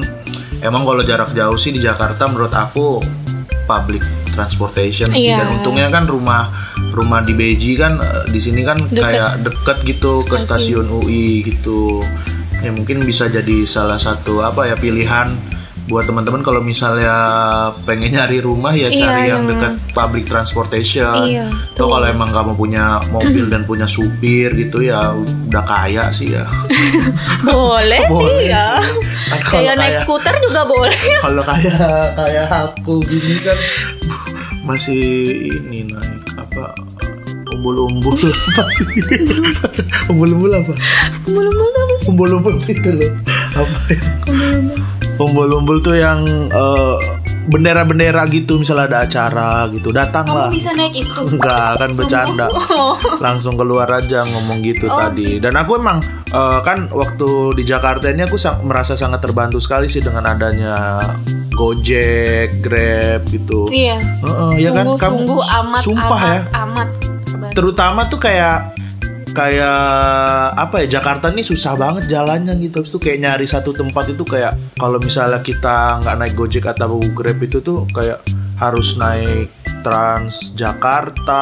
emang 0.61 0.85
kalau 0.85 1.01
jarak 1.01 1.33
jauh 1.33 1.57
sih 1.57 1.73
di 1.73 1.81
Jakarta 1.81 2.29
menurut 2.29 2.53
aku 2.53 3.01
public 3.65 4.05
transportation 4.31 5.11
sih. 5.11 5.27
Iya. 5.27 5.43
dan 5.43 5.47
untungnya 5.59 5.91
kan 5.91 6.07
rumah 6.07 6.47
rumah 6.93 7.19
di 7.25 7.33
Beji 7.35 7.75
kan 7.75 7.97
eh, 7.99 8.23
di 8.29 8.39
sini 8.39 8.61
kan 8.63 8.79
Deket. 8.85 9.01
kayak 9.01 9.31
deket 9.43 9.77
gitu 9.83 10.21
ke 10.23 10.37
stasiun. 10.37 10.87
UI 10.87 11.43
gitu. 11.43 11.99
Ya 12.61 12.69
mungkin 12.69 13.01
bisa 13.01 13.25
jadi 13.25 13.65
salah 13.65 13.97
satu 13.97 14.45
apa 14.45 14.69
ya 14.69 14.77
pilihan 14.77 15.33
buat 15.83 16.03
teman-teman 16.03 16.39
kalau 16.39 16.59
misalnya 16.59 17.11
pengen 17.83 18.13
nyari 18.13 18.37
rumah 18.39 18.71
ya 18.71 18.85
Iya, 18.85 19.01
cari 19.01 19.21
yang 19.25 19.43
yang- 19.43 19.47
dekat 19.49 19.73
public 19.91 20.23
transportation 20.23 21.25
Iya, 21.25 21.49
tuh. 21.73 21.89
kalau 21.89 22.05
emang 22.05 22.29
kamu 22.29 22.53
punya 22.53 22.83
mobil 23.07 23.45
dan 23.45 23.63
punya 23.63 23.85
supir 23.85 24.53
gitu 24.53 24.81
ya 24.81 25.11
udah 25.11 25.63
kaya 25.63 26.07
sih 26.09 26.31
ya 26.31 26.45
Boleh, 27.41 28.01
Boleh 28.07 28.29
sih 28.37 28.47
ya. 28.47 28.77
Kan 29.27 29.39
kalau 29.41 29.57
Kayak 29.57 29.75
naik 29.77 29.95
skuter 29.99 30.35
juga 30.39 30.61
boleh. 30.63 30.99
kalau 31.25 31.41
kayak 31.41 31.77
kayak 32.13 32.47
aku 32.47 32.93
gini 33.01 33.35
kan 33.39 33.57
masih 34.61 35.01
ini 35.49 35.89
naik 35.89 36.21
apa 36.37 36.77
umbul-umbul 37.51 38.15
apa 38.15 38.63
sih 38.71 38.85
umbul-umbul 40.09 40.53
apa 40.53 40.73
Belum-belum 41.25 41.73
apa 41.75 41.93
sih? 41.97 42.07
umbul-umbul 42.07 42.53
itu 42.63 42.89
loh 42.91 43.11
umbul-umbul 45.17 45.77
tuh 45.79 45.95
yang 45.95 46.23
eh, 46.47 46.97
bendera-bendera 47.43 48.25
gitu 48.27 48.55
misalnya 48.55 48.85
ada 48.87 48.99
acara 49.03 49.51
gitu 49.69 49.89
datang 49.89 50.25
lah 50.25 50.47
Kamu 50.47 50.55
bisa 50.55 50.71
naik 50.71 50.93
itu. 50.95 51.09
enggak 51.31 51.71
kan 51.75 51.89
bercanda 51.91 52.47
langsung 53.25 53.53
keluar 53.55 53.89
aja 53.89 54.25
ngomong 54.25 54.61
gitu 54.61 54.85
Oh. 54.85 54.97
tadi 54.99 55.37
dan 55.37 55.53
aku 55.55 55.77
emang 55.77 56.01
eh, 56.27 56.59
kan 56.61 56.85
waktu 56.87 57.29
di 57.53 57.63
Jakarta 57.63 58.07
ini 58.07 58.23
aku 58.23 58.35
sang- 58.35 58.61
merasa 58.61 58.93
sangat 58.93 59.21
terbantu 59.21 59.57
sekali 59.57 59.85
sih 59.87 59.99
dengan 59.99 60.25
adanya 60.27 61.01
Gojek, 61.51 62.57
Grab 62.59 63.27
gitu. 63.27 63.67
Iya. 63.67 63.99
Heeh, 63.99 64.51
ya 64.57 64.71
kan 64.71 64.87
sungguh, 64.87 64.97
kamu 64.97 65.17
sungguh 65.19 65.41
amat, 65.59 65.81
sumpah 65.83 66.09
amat, 66.17 66.31
ya. 66.31 66.41
amat. 66.57 66.87
Terutama 67.51 68.01
tuh 68.07 68.17
kayak 68.17 68.73
kayak 69.31 70.55
apa 70.55 70.85
ya 70.85 70.99
Jakarta 70.99 71.31
nih 71.31 71.43
susah 71.43 71.73
banget 71.79 72.11
jalannya 72.11 72.53
gitu. 72.59 72.83
Terus 72.83 72.91
tuh 72.93 73.01
kayak 73.01 73.19
nyari 73.23 73.45
satu 73.47 73.71
tempat 73.71 74.11
itu 74.11 74.23
kayak 74.27 74.53
kalau 74.77 74.99
misalnya 74.99 75.39
kita 75.39 75.99
nggak 76.03 76.15
naik 76.19 76.33
Gojek 76.35 76.65
atau 76.67 76.99
Grab 77.15 77.39
itu 77.41 77.59
tuh 77.63 77.87
kayak 77.91 78.21
harus 78.61 78.93
naik 78.99 79.49
Trans 79.81 80.53
Jakarta, 80.53 81.41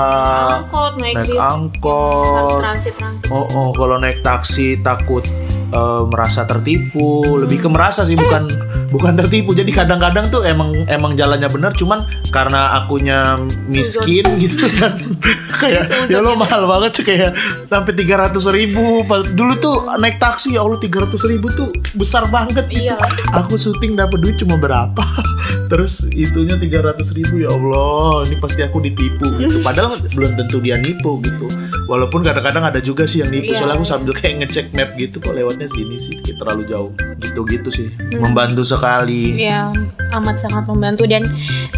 angkot 0.63 0.95
naik, 1.03 1.27
naik 1.27 1.35
angkot. 1.35 2.63
transit 2.63 2.95
transit 2.95 3.27
Oh, 3.27 3.43
oh 3.51 3.69
kalau 3.75 3.99
naik 3.99 4.23
taksi 4.23 4.79
takut 4.79 5.27
eh, 5.69 6.03
merasa 6.09 6.45
tertipu, 6.45 7.37
lebih 7.37 7.65
ke 7.65 7.69
merasa 7.69 8.03
sih 8.03 8.17
bukan 8.17 8.49
bukan 8.89 9.13
tertipu. 9.17 9.53
Jadi 9.53 9.71
kadang-kadang 9.73 10.29
tuh 10.33 10.41
emang 10.45 10.73
emang 10.89 11.13
jalannya 11.15 11.49
benar, 11.49 11.71
cuman 11.77 12.05
karena 12.33 12.77
akunya 12.81 13.37
miskin 13.69 14.25
gitu 14.41 14.65
kan, 14.77 14.93
kayak 15.61 15.89
Suzon 15.89 16.09
ya 16.09 16.19
lo 16.19 16.33
gitu. 16.33 16.41
mahal 16.41 16.61
banget 16.65 16.91
tuh 16.97 17.05
kayak 17.05 17.31
sampai 17.69 17.93
tiga 17.95 18.15
ratus 18.27 18.45
ribu. 18.51 19.05
Dulu 19.09 19.53
tuh 19.61 19.75
naik 19.97 20.17
taksi 20.17 20.57
ya 20.57 20.65
Allah 20.65 20.79
tiga 20.81 21.05
ratus 21.05 21.23
ribu 21.29 21.49
tuh 21.53 21.69
besar 21.95 22.27
banget. 22.27 22.65
Gitu. 22.69 22.89
Iya. 22.89 22.97
Aku 23.33 23.55
syuting 23.55 23.95
dapat 23.95 24.19
duit 24.21 24.35
cuma 24.41 24.57
berapa? 24.57 25.03
Terus 25.69 26.09
itunya 26.17 26.57
tiga 26.57 26.81
ratus 26.81 27.13
ribu 27.13 27.45
ya 27.45 27.53
Allah, 27.53 28.25
ini 28.25 28.35
pasti 28.41 28.65
aku 28.65 28.81
ditipu 28.81 29.29
gitu. 29.37 29.61
Padahal 29.67 29.97
belum 30.13 30.33
tentu 30.33 30.57
dia 30.61 30.81
nipu 30.81 31.21
gitu. 31.21 31.45
Walaupun 31.85 32.25
kadang-kadang 32.25 32.69
ada 32.69 32.81
juga 32.81 33.05
sih 33.05 33.21
yang 33.21 33.29
nipu. 33.29 33.53
Iya. 33.53 33.61
Soalnya 33.61 33.75
aku 33.77 33.85
sambil 33.85 34.13
kayak 34.17 34.35
ngecek 34.45 34.65
map 34.73 34.89
gitu, 34.97 35.21
kok 35.21 35.33
lewatnya 35.33 35.69
sini 35.69 35.97
sih, 36.01 36.13
kayak 36.25 36.37
terlalu 36.41 36.63
jauh. 36.69 36.91
Gitu-gitu 37.21 37.69
sih, 37.69 37.87
membantu 38.17 38.65
sekali. 38.65 39.45
Iya, 39.45 39.69
amat 40.17 40.41
sangat 40.41 40.65
membantu 40.65 41.05
dan 41.05 41.25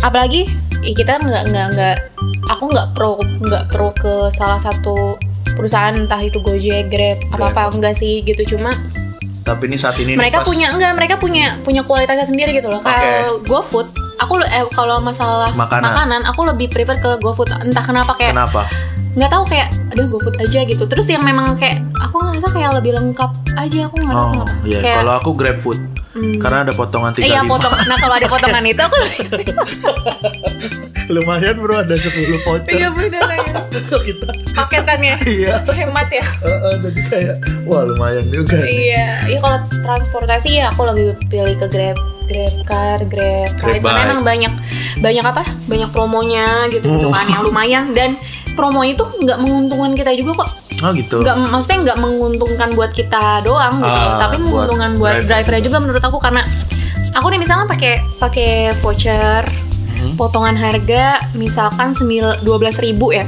apalagi 0.04 0.48
kita 0.82 1.22
nggak 1.22 1.44
nggak 1.54 1.68
nggak 1.78 1.98
aku 2.50 2.64
nggak 2.74 2.88
pro 2.98 3.22
nggak 3.22 3.64
pro 3.70 3.94
ke 3.94 4.14
salah 4.34 4.58
satu 4.58 5.20
perusahaan 5.54 5.94
entah 5.94 6.22
itu 6.24 6.42
Gojek, 6.42 6.90
Grab, 6.90 7.20
apa 7.38 7.46
apa 7.52 7.62
enggak 7.76 7.96
sih 8.00 8.24
gitu 8.26 8.56
cuma 8.56 8.74
Tapi 9.41 9.65
ini 9.65 9.77
saat 9.77 9.97
ini 9.97 10.13
mereka 10.13 10.41
pas- 10.41 10.47
punya 10.47 10.69
enggak 10.69 10.91
mereka 10.93 11.15
punya 11.17 11.58
punya 11.65 11.82
kualitasnya 11.82 12.30
sendiri 12.30 12.54
gitu 12.54 12.69
loh. 12.69 12.80
Kalau 12.80 13.41
GoFood 13.45 13.88
aku 14.21 14.34
eh, 14.45 14.65
kalau 14.71 15.01
masalah 15.01 15.49
Makanan. 15.58 16.21
aku 16.30 16.45
lebih 16.45 16.69
prefer 16.69 16.97
ke 17.01 17.17
GoFood 17.17 17.49
entah 17.65 17.82
kenapa 17.82 18.13
kayak 18.15 18.38
Kenapa? 18.38 18.69
Nggak 19.12 19.28
tahu 19.28 19.43
kayak 19.45 19.67
aduh 19.89 20.08
GoFood 20.08 20.36
aja 20.39 20.60
gitu. 20.63 20.84
Terus 20.86 21.04
yang 21.06 21.21
memang 21.21 21.56
kayak 21.56 21.84
aku 21.95 22.15
ngerasa 22.17 22.47
kayak 22.50 22.71
lebih 22.76 22.91
lengkap 22.93 23.28
aja 23.54 23.80
aku 23.86 23.95
nggak 23.97 24.13
tahu 24.13 24.24
Oh, 24.24 24.32
kenapa. 24.34 24.54
iya. 24.63 24.80
Kayak, 24.80 24.97
Kalau 24.97 25.13
aku 25.13 25.30
grab 25.34 25.58
food, 25.60 25.80
hmm, 26.13 26.36
karena 26.38 26.58
ada 26.63 26.74
potongan 26.74 27.12
tiga 27.12 27.26
Iya 27.28 27.39
potong. 27.43 27.74
Nah 27.86 27.97
kalau 27.97 28.15
ada 28.15 28.28
potongan 28.28 28.63
itu 28.65 28.82
aku 28.82 28.97
Lumayan 31.12 31.60
bro, 31.60 31.76
ada 31.76 31.91
10 31.91 32.08
voucher. 32.39 32.71
iya 32.71 32.88
bener 32.88 33.19
ya. 33.36 33.43
Kita 33.91 34.32
paketannya 34.56 35.15
iya. 35.30 35.60
hemat 35.67 36.08
ya. 36.08 36.24
Heeh, 36.24 36.74
jadi 36.80 37.02
kayak 37.06 37.36
wah 37.67 37.84
lumayan 37.84 38.24
juga. 38.32 38.63
iya, 38.63 39.19
iya 39.28 39.38
kalau 39.38 39.60
transportasi 39.84 40.63
ya 40.63 40.71
aku 40.71 40.88
lebih 40.88 41.19
pilih 41.28 41.52
ke 41.58 41.67
Grab, 41.67 41.97
Grab 42.24 42.54
Car, 42.63 43.00
Grab 43.04 43.50
Car 43.54 43.67
Grab 43.67 43.84
itu 43.84 43.91
memang 43.91 44.24
banyak 44.24 44.54
banyak 45.04 45.26
apa? 45.26 45.43
Banyak 45.67 45.89
promonya 45.91 46.47
gitu 46.71 46.86
gitu 46.88 47.08
Oh. 47.08 47.12
kan 47.12 47.28
yang 47.28 47.43
lumayan 47.43 47.84
dan 47.91 48.15
promo 48.52 48.82
itu 48.82 49.02
nggak 49.02 49.38
menguntungkan 49.40 49.92
kita 49.94 50.12
juga 50.14 50.44
kok. 50.44 50.50
Oh 50.82 50.92
gitu. 50.92 51.22
Nggak 51.22 51.36
maksudnya 51.48 51.80
nggak 51.86 51.98
menguntungkan 52.00 52.70
buat 52.74 52.92
kita 52.92 53.42
doang 53.42 53.76
gitu, 53.78 53.86
Ah, 53.86 54.18
tapi 54.20 54.36
buat 54.42 54.66
menguntungkan 54.68 54.92
buat 54.98 55.14
driver 55.20 55.28
drivernya 55.28 55.64
juga. 55.64 55.78
menurut 55.80 56.04
aku 56.04 56.18
karena 56.18 56.42
aku 57.12 57.28
nih 57.28 57.40
misalnya 57.40 57.66
pakai 57.68 57.94
pakai 58.18 58.52
voucher 58.80 59.44
Hmm. 59.92 60.18
potongan 60.18 60.58
harga 60.58 61.22
misalkan 61.38 61.94
sembil 61.94 62.34
12.000 62.42 63.14
ya 63.14 63.22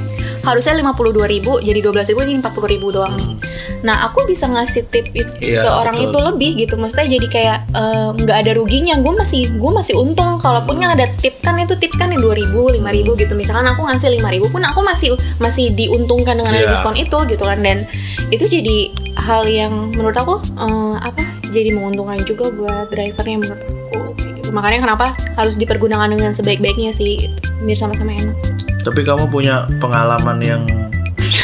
harusnya 0.43 0.75
52.000 0.75 1.63
jadi 1.63 1.79
12.000 1.79 2.27
jadi 2.27 2.39
40.000 2.43 2.95
doang. 2.95 3.15
Hmm. 3.15 3.39
nah 3.83 4.07
aku 4.07 4.23
bisa 4.27 4.47
ngasih 4.47 4.87
tip 4.87 5.11
itu 5.11 5.27
Iya, 5.43 5.63
ke 5.63 5.69
orang 5.71 5.95
betul. 5.99 6.07
itu 6.07 6.17
lebih 6.23 6.51
gitu. 6.67 6.73
Maksudnya 6.79 7.07
jadi 7.19 7.27
kayak 7.27 7.57
eh, 7.75 8.07
nggak 8.15 8.37
ada 8.47 8.51
ruginya. 8.55 8.95
Gue 8.99 9.11
masih 9.15 9.41
gue 9.59 9.71
masih 9.71 9.93
untung. 9.99 10.39
Kalaupun 10.39 10.79
kan 10.79 10.95
ada 10.95 11.07
tip 11.19 11.35
kan 11.43 11.59
itu 11.59 11.75
tip 11.79 11.91
kan 11.99 12.11
yang 12.11 12.23
2.000 12.23 12.79
5.000 12.79 13.19
gitu. 13.23 13.33
Misalkan 13.35 13.67
aku 13.67 13.83
ngasih 13.87 14.19
5.000 14.19 14.53
pun 14.55 14.61
aku 14.63 14.79
masih 14.87 15.09
masih 15.39 15.71
diuntungkan 15.75 16.39
dengan 16.39 16.55
ada 16.55 16.67
diskon 16.71 16.95
itu 16.95 17.17
gitu 17.27 17.43
kan. 17.43 17.59
Dan 17.59 17.83
itu 18.31 18.47
jadi 18.47 18.87
hal 19.23 19.43
yang 19.47 19.91
menurut 19.95 20.15
aku 20.15 20.39
eh, 20.39 20.95
apa 20.99 21.23
jadi 21.51 21.75
menguntungkan 21.75 22.23
juga 22.23 22.49
buat 22.55 22.87
drivernya 22.89 23.37
menurut 23.45 23.61
aku 23.67 23.99
gitu. 24.25 24.49
makanya 24.55 24.89
kenapa 24.89 25.05
harus 25.37 25.55
dipergunakan 25.59 26.07
dengan 26.07 26.31
sebaik-baiknya 26.31 26.95
sih. 26.95 27.27
Biar 27.67 27.75
sama-sama 27.79 28.15
enak 28.15 28.62
Tapi 28.83 29.01
kamu 29.07 29.31
punya 29.31 29.63
pengalaman 29.79 30.37
yang 30.43 30.63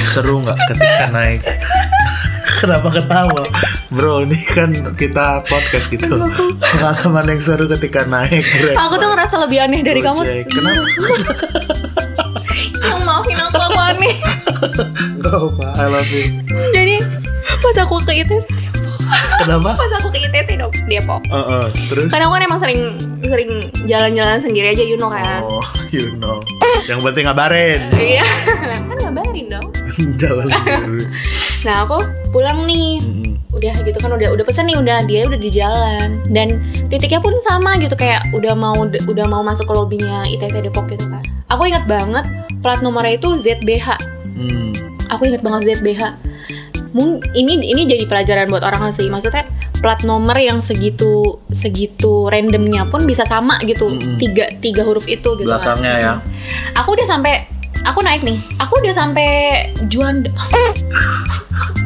seru 0.04 0.44
nggak 0.44 0.60
ketika 0.76 1.08
naik 1.10 1.42
Kenapa 2.60 2.92
ketawa? 2.92 3.44
Bro, 3.88 4.28
ini 4.28 4.36
kan 4.44 4.76
kita 5.00 5.48
podcast 5.48 5.88
gitu. 5.88 6.20
Pengalaman 6.60 7.32
yang 7.32 7.40
seru 7.40 7.72
ketika 7.72 8.04
naik 8.04 8.44
Grab. 8.44 8.76
Aku 8.84 9.00
tuh 9.00 9.08
ngerasa 9.16 9.36
lebih 9.48 9.64
aneh 9.64 9.80
dari 9.80 10.04
kamu. 10.04 10.28
Gojek. 10.28 10.44
Kenapa? 10.52 10.84
Yang 12.84 13.02
maafin 13.08 13.40
aku 13.40 13.58
aku 13.64 13.80
aneh. 13.80 14.16
Gak 15.24 15.36
apa, 15.40 15.68
I 15.80 15.86
love 15.88 16.12
you. 16.12 16.44
Jadi 16.76 16.96
pas 17.64 17.76
aku 17.80 18.04
ke 18.04 18.12
ITC 18.28 18.46
Kenapa? 19.40 19.74
pas 19.74 19.92
aku 19.96 20.08
ke 20.12 20.20
ITC 20.28 20.60
dong 20.60 20.74
Depok. 20.92 21.24
Heeh, 21.32 21.66
terus? 21.88 22.08
Karena 22.12 22.28
aku 22.28 22.34
kan 22.36 22.44
emang 22.44 22.60
sering 22.60 22.82
sering 23.24 23.52
jalan-jalan 23.88 24.40
sendiri 24.44 24.76
aja, 24.76 24.84
you 24.84 25.00
know 25.00 25.10
kan. 25.10 25.42
Oh, 25.48 25.64
you 25.96 26.12
know. 26.20 26.38
Yang 26.88 27.00
penting 27.04 27.24
ngabarin. 27.28 27.80
Iya, 27.98 28.26
kan 28.88 28.98
ngabarin 29.10 29.46
dong. 29.50 29.68
Jalan 30.16 30.48
sendiri. 30.48 31.04
Nah 31.60 31.84
aku 31.84 32.00
pulang 32.32 32.64
nih, 32.64 33.04
Mm-mm. 33.04 33.36
udah 33.52 33.76
gitu 33.84 34.00
kan 34.00 34.16
udah 34.16 34.32
udah 34.32 34.48
pesen 34.48 34.64
nih 34.64 34.80
udah 34.80 35.04
dia 35.04 35.28
udah 35.28 35.36
di 35.36 35.52
jalan 35.52 36.24
dan 36.32 36.72
titiknya 36.88 37.20
pun 37.20 37.36
sama 37.44 37.76
gitu 37.84 38.00
kayak 38.00 38.24
udah 38.32 38.56
mau 38.56 38.80
udah 38.88 39.26
mau 39.28 39.44
masuk 39.44 39.68
ke 39.68 39.74
lobinya 39.76 40.24
ITC 40.24 40.72
Depok 40.72 40.88
gitu 40.88 41.04
kan. 41.12 41.20
Aku 41.52 41.68
ingat 41.68 41.84
banget 41.84 42.24
plat 42.64 42.80
nomornya 42.80 43.20
itu 43.20 43.36
ZBH. 43.44 43.92
Hmm. 44.40 44.72
Aku 45.12 45.28
ingat 45.28 45.44
banget 45.44 45.76
ZBH. 45.76 46.16
Mung, 46.90 47.22
ini 47.32 47.62
ini 47.62 47.86
jadi 47.86 48.06
pelajaran 48.06 48.50
buat 48.50 48.66
orang 48.66 48.94
sih. 48.94 49.06
Maksudnya 49.08 49.46
plat 49.78 50.02
nomor 50.02 50.34
yang 50.36 50.58
segitu 50.58 51.38
segitu 51.48 52.26
randomnya 52.28 52.90
pun 52.90 53.06
bisa 53.06 53.24
sama 53.24 53.62
gitu. 53.62 53.90
Mm-mm. 53.90 54.18
Tiga 54.18 54.50
tiga 54.58 54.82
huruf 54.82 55.06
itu 55.06 55.38
gitu 55.38 55.46
kan. 55.46 55.78
Belakangnya 55.78 55.94
ya. 56.00 56.14
Aku 56.76 56.98
udah 56.98 57.06
sampai 57.06 57.46
aku 57.82 58.02
naik 58.02 58.26
nih. 58.26 58.42
Aku 58.58 58.74
udah 58.80 58.94
sampai 58.94 59.30
Juanda. 59.86 60.34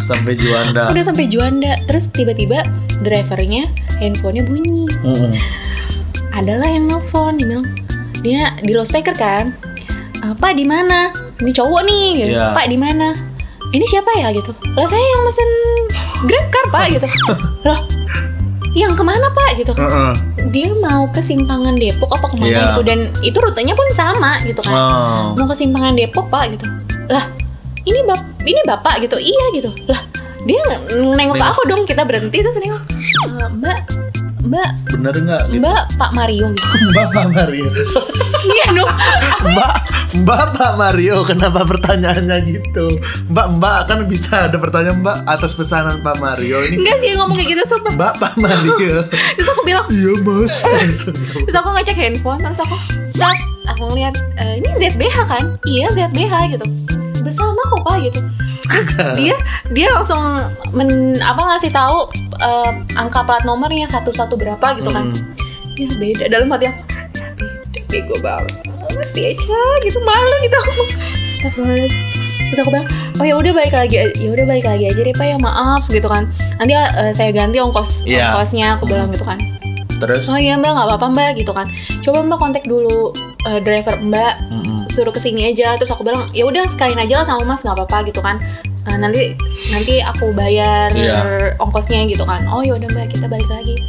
Sampai 0.04 0.36
Juanda. 0.36 0.92
Aku 0.92 1.00
udah 1.00 1.06
sampai 1.06 1.26
Juanda. 1.28 1.80
Terus 1.88 2.12
tiba-tiba 2.12 2.60
drivernya 3.00 3.64
handphonenya 3.98 4.44
bunyi. 4.44 4.84
Mm-mm. 5.00 5.32
Adalah 6.32 6.68
yang 6.68 6.92
nelfon. 6.92 7.40
Dia 7.40 7.48
bilang 7.48 7.66
dia 8.20 8.44
di 8.60 8.76
loudspeaker 8.76 9.16
kan. 9.16 9.56
"Eh, 10.20 10.34
Pak 10.36 10.56
di 10.56 10.68
mana? 10.68 11.08
Ini 11.40 11.52
cowok 11.52 11.82
nih. 11.84 12.06
gitu. 12.20 12.30
Iya. 12.36 12.52
Pak 12.52 12.66
di 12.68 12.76
mana? 12.76 13.16
Ini 13.74 13.86
siapa 13.86 14.10
ya 14.16 14.30
gitu? 14.30 14.54
Lah 14.72 14.86
saya 14.86 15.02
yang 15.02 15.24
mesen 15.24 15.50
Grab 16.24 16.48
car 16.48 16.66
pak 16.70 16.86
gitu. 16.92 17.08
Loh, 17.68 17.80
yang 18.72 18.94
ke 18.94 19.02
mana 19.02 19.28
pak 19.30 19.58
gitu? 19.58 19.74
Heeh. 19.74 20.14
Dia 20.50 20.70
mau 20.80 21.10
ke 21.10 21.20
simpangan 21.20 21.74
Depok 21.74 22.10
apa 22.12 22.26
ke 22.28 22.36
mana 22.36 22.48
Iya. 22.48 22.64
gitu 22.70 22.82
dan 22.84 23.00
itu 23.20 23.38
rutenya 23.38 23.74
pun 23.74 23.88
sama 23.92 24.38
gitu 24.44 24.62
kan. 24.62 24.72
Oh. 24.72 25.34
mau 25.34 25.46
ke 25.46 25.56
simpangan 25.56 25.94
Depok 25.94 26.28
pak 26.28 26.52
gitu 26.52 26.66
lah 27.06 27.26
ini 27.84 28.00
bap 28.04 28.16
ini 28.44 28.62
bapak 28.64 29.02
gitu 29.02 29.18
iya 29.18 29.46
gitu 29.52 29.68
lah 29.86 30.02
dia 30.42 30.60
nengok 30.60 30.82
ke 30.84 30.96
Nengok. 31.16 31.40
aku 31.42 31.62
dong 31.66 31.82
kita 31.84 32.04
berhenti 32.04 32.38
terus 32.40 32.56
nengok 32.56 32.80
"Eh, 32.80 33.50
mbak 33.52 33.78
mbak 34.44 34.70
Bener 34.92 35.16
nggak? 35.16 35.42
Gitu. 35.48 35.60
mbak 35.64 35.82
Pak 35.96 36.12
Mario 36.14 36.46
gitu 36.52 36.68
Mbak 36.92 37.08
Pak 37.12 37.28
Mario. 37.32 37.68
iya 38.44 38.66
dong 38.72 38.92
Mbak, 39.44 39.74
Mbak 40.24 40.44
Pak 40.54 40.72
Mario, 40.78 41.16
kenapa 41.26 41.66
pertanyaannya 41.66 42.38
gitu? 42.46 42.86
Mbak, 43.28 43.48
Mbak 43.58 43.78
kan 43.90 44.00
bisa 44.06 44.46
ada 44.46 44.56
pertanyaan 44.56 45.02
Mbak 45.02 45.18
atas 45.26 45.58
pesanan 45.58 46.00
Pak 46.00 46.22
Mario 46.22 46.62
ini. 46.64 46.80
enggak 46.80 46.98
dia 47.02 47.14
ngomong 47.18 47.36
kayak 47.36 47.50
gitu 47.50 47.64
sumpah 47.66 47.92
Mbak 47.98 48.14
Pak 48.22 48.34
Mario. 48.38 49.04
terus 49.36 49.48
aku 49.50 49.62
bilang 49.66 49.86
Iya 49.90 50.14
mas. 50.22 50.56
Terus 51.48 51.56
aku 51.56 51.70
ngecek 51.72 51.98
handphone 51.98 52.40
terus 52.40 52.60
aku 52.62 52.76
set 53.12 53.38
aku 53.66 53.84
ngeliat 53.90 54.16
"Eh, 54.38 54.60
ini 54.60 54.70
ZBH 54.78 55.18
kan 55.24 55.44
iya 55.66 55.88
ZBH 55.90 56.34
gitu 56.56 56.66
bersama 57.24 57.62
kok 57.64 57.82
pak 57.82 57.96
gitu 58.04 58.20
terus 58.68 58.88
dia 59.16 59.36
dia 59.72 59.88
langsung 59.92 60.20
men, 60.72 61.16
apa 61.20 61.40
ngasih 61.40 61.72
tahu 61.72 62.10
eh, 62.44 62.72
angka 62.96 63.24
plat 63.24 63.44
nomornya 63.44 63.88
satu 63.88 64.12
satu 64.12 64.36
berapa 64.36 64.76
gitu 64.76 64.90
kan. 64.90 65.10
Hmm. 65.10 65.34
ya 65.74 65.90
beda. 65.98 66.24
Dalam 66.30 66.48
hati 66.52 66.66
aku 66.68 66.82
ya 66.86 67.50
beda 67.64 67.82
bego 67.90 68.16
banget. 68.20 68.54
Si 69.10 69.22
Eca 69.26 69.60
gitu 69.82 70.00
malu 70.02 70.36
gitu 70.42 70.58
aku. 70.58 70.84
Terus 71.44 71.94
aku 72.54 72.70
bilang 72.70 72.88
oh 73.18 73.26
ya 73.26 73.34
udah 73.34 73.52
balik 73.52 73.74
lagi 73.74 73.96
ya 73.98 74.30
udah 74.30 74.46
balik 74.46 74.66
lagi 74.66 74.86
aja 74.86 75.02
deh 75.02 75.12
pak 75.12 75.26
ya 75.26 75.38
maaf 75.42 75.82
gitu 75.90 76.06
kan. 76.06 76.30
Nanti 76.62 76.74
eh, 76.78 77.12
saya 77.12 77.34
ganti 77.34 77.58
ongkos 77.58 78.06
Iya. 78.06 78.38
ongkosnya 78.38 78.78
aku 78.78 78.86
bilang 78.86 79.10
gitu 79.10 79.26
kan. 79.26 79.40
Terus? 79.98 80.28
oh 80.28 80.36
iya 80.36 80.60
mbak 80.60 80.76
nggak 80.76 80.88
apa-apa 80.90 81.08
mbak 81.10 81.30
gitu 81.40 81.52
kan. 81.56 81.66
Coba 82.04 82.22
mbak 82.22 82.38
kontak 82.38 82.64
dulu 82.68 83.10
eh, 83.48 83.60
driver 83.64 83.98
mbak 83.98 84.34
Mm-mm. 84.52 84.86
suruh 84.92 85.10
ke 85.10 85.18
sini 85.18 85.50
aja. 85.50 85.74
Terus 85.80 85.90
aku 85.90 86.04
bilang 86.04 86.28
ya 86.36 86.46
udah 86.46 86.68
sekalian 86.70 87.02
aja 87.02 87.24
lah 87.24 87.26
sama 87.26 87.44
mas 87.48 87.64
nggak 87.64 87.78
apa-apa 87.80 87.98
gitu 88.12 88.20
kan 88.22 88.38
Eh, 88.84 88.98
nanti 89.00 89.32
nanti 89.72 90.04
aku 90.04 90.36
bayar 90.36 90.92
Iya. 90.92 91.56
ongkosnya 91.56 92.04
gitu 92.06 92.28
kan. 92.28 92.44
Oh 92.52 92.60
ya 92.60 92.76
udah 92.76 92.90
mbak 92.92 93.16
kita 93.16 93.32
balik 93.32 93.48
lagi. 93.48 93.80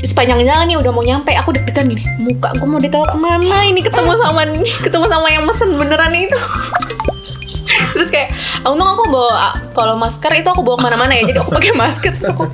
Sepanjang 0.00 0.40
jalan 0.40 0.64
nih 0.72 0.76
udah 0.78 0.90
mau 0.90 1.04
nyampe 1.04 1.34
aku 1.36 1.52
deg-degan 1.52 1.90
gini. 1.90 2.02
Muka 2.16 2.56
gue 2.56 2.64
mau 2.64 2.80
ditaruh 2.80 3.08
ke 3.08 3.18
mana 3.18 3.58
ini? 3.64 3.84
Ketemu 3.84 4.12
sama 4.16 4.42
ketemu 4.56 5.06
sama 5.06 5.28
yang 5.28 5.44
mesen 5.44 5.76
beneran 5.76 6.12
itu. 6.14 6.38
Terus 7.94 8.08
kayak 8.08 8.30
untung 8.64 8.88
aku 8.88 9.04
bawa 9.10 9.52
kalau 9.74 9.94
masker 9.98 10.32
itu 10.32 10.48
aku 10.48 10.64
bawa 10.64 10.80
ke 10.80 10.84
mana-mana 10.86 11.12
ya 11.12 11.28
jadi 11.28 11.38
aku 11.44 11.50
pakai 11.52 11.72
masker. 11.76 12.12
Terus 12.16 12.32
aku 12.32 12.48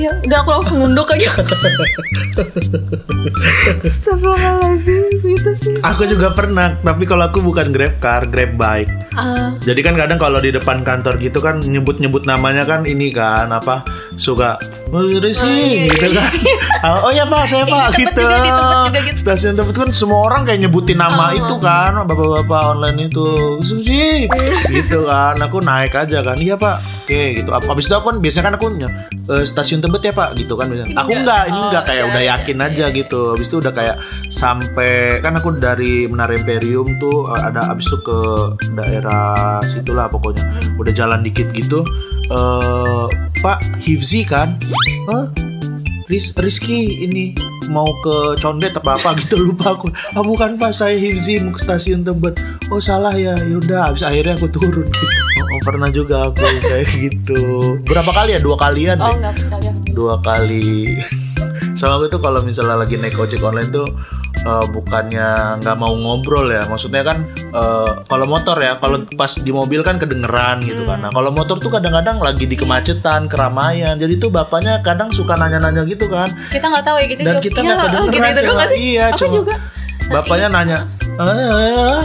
ya 0.00 0.10
udah 0.24 0.38
aku 0.40 0.50
langsung 0.56 0.76
nunduk 0.80 1.08
aja. 1.12 1.28
Astagfirullahaladzim 3.84 5.04
gitu 5.20 5.50
sih. 5.52 5.76
Aku 5.84 6.08
juga 6.08 6.32
pernah, 6.32 6.72
tapi 6.80 7.04
kalau 7.04 7.28
aku 7.28 7.44
bukan 7.44 7.68
Grab 7.72 8.00
car, 8.00 8.24
Grab 8.28 8.56
bike. 8.56 8.90
Ah, 9.18 9.58
Jadi 9.60 9.80
kan 9.84 9.94
kadang 9.98 10.16
kalau 10.16 10.40
di 10.40 10.54
depan 10.54 10.80
kantor 10.86 11.20
gitu 11.20 11.42
kan 11.42 11.60
nyebut-nyebut 11.60 12.24
namanya 12.24 12.64
kan 12.64 12.86
ini 12.86 13.12
kan 13.12 13.50
apa 13.50 13.82
suka 14.20 14.60
oh, 14.92 15.00
racing 15.16 15.88
iya, 15.88 15.96
gitu 15.96 16.12
iya. 16.12 16.20
kan. 16.20 16.32
oh 17.08 17.10
ya 17.10 17.24
pak 17.24 17.48
saya 17.48 17.64
pak 17.64 17.96
gitu. 17.96 18.20
juga, 18.20 18.36
di 18.36 18.50
tempat 18.52 18.76
juga 18.92 19.00
gitu. 19.08 19.16
Stasiun 19.16 19.54
tempat 19.56 19.74
kan 19.80 19.88
semua 19.96 20.28
orang 20.28 20.44
kayak 20.44 20.60
nyebutin 20.60 21.00
nama 21.00 21.32
Oh. 21.32 21.38
itu 21.40 21.54
kan 21.56 21.96
bapak-bapak 22.04 22.62
online 22.76 23.08
itu 23.08 23.26
sih 23.64 24.28
gitu 24.76 25.08
kan. 25.08 25.40
Aku 25.40 25.64
naik 25.64 25.96
aja 25.96 26.20
kan 26.20 26.36
iya 26.36 26.60
pak. 26.60 26.84
Oke 27.08 27.40
gitu. 27.40 27.48
Ab- 27.50 27.64
Abis 27.64 27.88
itu 27.88 27.94
aku 27.96 28.12
kan 28.12 28.16
biasanya 28.20 28.44
kan 28.50 28.54
aku 28.60 28.66
eh, 28.76 29.44
stasiun 29.46 29.80
tebet 29.80 30.02
ya 30.04 30.12
pak 30.12 30.36
gitu 30.36 30.52
kan 30.54 30.68
biasanya. 30.68 30.94
Aku 31.00 31.10
Enggak. 31.10 31.24
enggak, 31.24 31.42
ini 31.48 31.56
Oh, 31.56 31.64
enggak 31.72 31.84
kayak 31.88 32.02
udah, 32.04 32.10
udah 32.12 32.20
udah, 32.20 32.32
yakin 32.36 32.56
udah. 32.60 32.68
aja 32.68 32.84
gitu. 32.92 33.20
Abis 33.32 33.46
itu 33.48 33.56
udah 33.56 33.72
kayak 33.72 33.96
sampai 34.28 34.92
kan 35.22 35.32
aku 35.32 35.48
dari 35.56 36.04
Menara 36.06 36.36
Imperium 36.36 36.86
tuh 37.00 37.24
eh, 37.32 37.42
ada 37.48 37.72
abis 37.72 37.88
itu 37.88 37.98
ke 38.04 38.18
daerah 38.74 39.62
situlah 39.64 40.12
pokoknya 40.12 40.44
udah 40.76 40.92
jalan 40.92 41.20
dikit 41.22 41.48
gitu 41.52 41.80
eh 42.30 43.06
Pak 43.40 43.80
Hifzi 43.80 44.20
kan? 44.28 44.60
Hah? 45.08 45.24
Ris 46.12 46.28
Rizky 46.36 47.08
ini 47.08 47.32
mau 47.72 47.88
ke 48.04 48.36
Condet 48.36 48.76
apa 48.76 49.00
apa 49.00 49.16
gitu 49.16 49.48
lupa 49.48 49.72
aku. 49.72 49.88
Ah 50.12 50.20
bukan 50.20 50.60
pak 50.60 50.76
saya 50.76 51.00
Hifzi 51.00 51.40
mau 51.40 51.56
ke 51.56 51.60
stasiun 51.64 52.04
Tebet. 52.04 52.36
Oh 52.68 52.82
salah 52.82 53.16
ya 53.16 53.32
yaudah 53.48 53.88
abis 53.88 54.04
akhirnya 54.04 54.36
aku 54.36 54.52
turun. 54.52 54.84
Gitu 54.84 55.06
oh, 55.40 55.46
oh, 55.56 55.60
pernah 55.64 55.88
juga 55.88 56.28
aku 56.28 56.44
kayak 56.68 56.84
gitu. 57.00 57.40
Berapa 57.88 58.12
kali 58.12 58.36
ya? 58.36 58.40
Dua 58.44 58.60
kalian 58.60 59.00
oh 59.00 59.08
deh 59.08 59.16
nggak 59.24 59.34
sekalian. 59.40 59.74
Dua 59.88 60.14
kali 60.20 61.00
sama 61.80 61.96
aku 61.96 62.12
tuh 62.12 62.20
kalau 62.20 62.44
misalnya 62.44 62.76
lagi 62.76 63.00
naik 63.00 63.16
ojek 63.16 63.40
online 63.40 63.72
tuh 63.72 63.88
eh, 64.44 64.64
bukannya 64.68 65.56
nggak 65.64 65.76
mau 65.80 65.96
ngobrol 65.96 66.52
ya. 66.52 66.68
Maksudnya 66.68 67.00
kan 67.00 67.24
eh, 67.40 67.90
kalau 68.04 68.28
motor 68.28 68.60
ya 68.60 68.76
kalau 68.76 69.08
pas 69.16 69.32
di 69.32 69.48
mobil 69.48 69.80
kan 69.80 69.96
kedengeran 69.96 70.60
gitu 70.60 70.84
kan. 70.84 71.00
Nah 71.00 71.08
kalau 71.08 71.32
motor 71.32 71.56
tuh 71.56 71.72
kadang-kadang 71.72 72.20
lagi 72.20 72.44
di 72.44 72.52
kemacetan 72.60 73.24
keramaian. 73.32 73.96
Jadi 73.96 74.20
tuh 74.20 74.28
bapaknya 74.28 74.84
kadang 74.84 75.08
suka 75.08 75.40
nanya-nanya 75.40 75.88
gitu 75.88 76.04
kan. 76.12 76.28
Kita 76.52 76.68
nggak 76.68 76.84
tahu 76.84 76.96
ya 77.00 77.06
gitu 77.08 77.20
dan 77.24 77.36
kita 77.40 77.58
"Iya, 77.64 77.72
nggak 77.72 77.88
kedengeran 77.88 78.30
gitu, 78.36 78.40
gitu 78.44 78.64
sih? 78.68 78.78
Iya 78.92 79.04
aku 79.08 79.18
cuma 79.24 79.36
juga. 79.40 79.54
bapaknya 80.12 80.48
nanya 80.52 80.78
"Eh, 81.16 81.98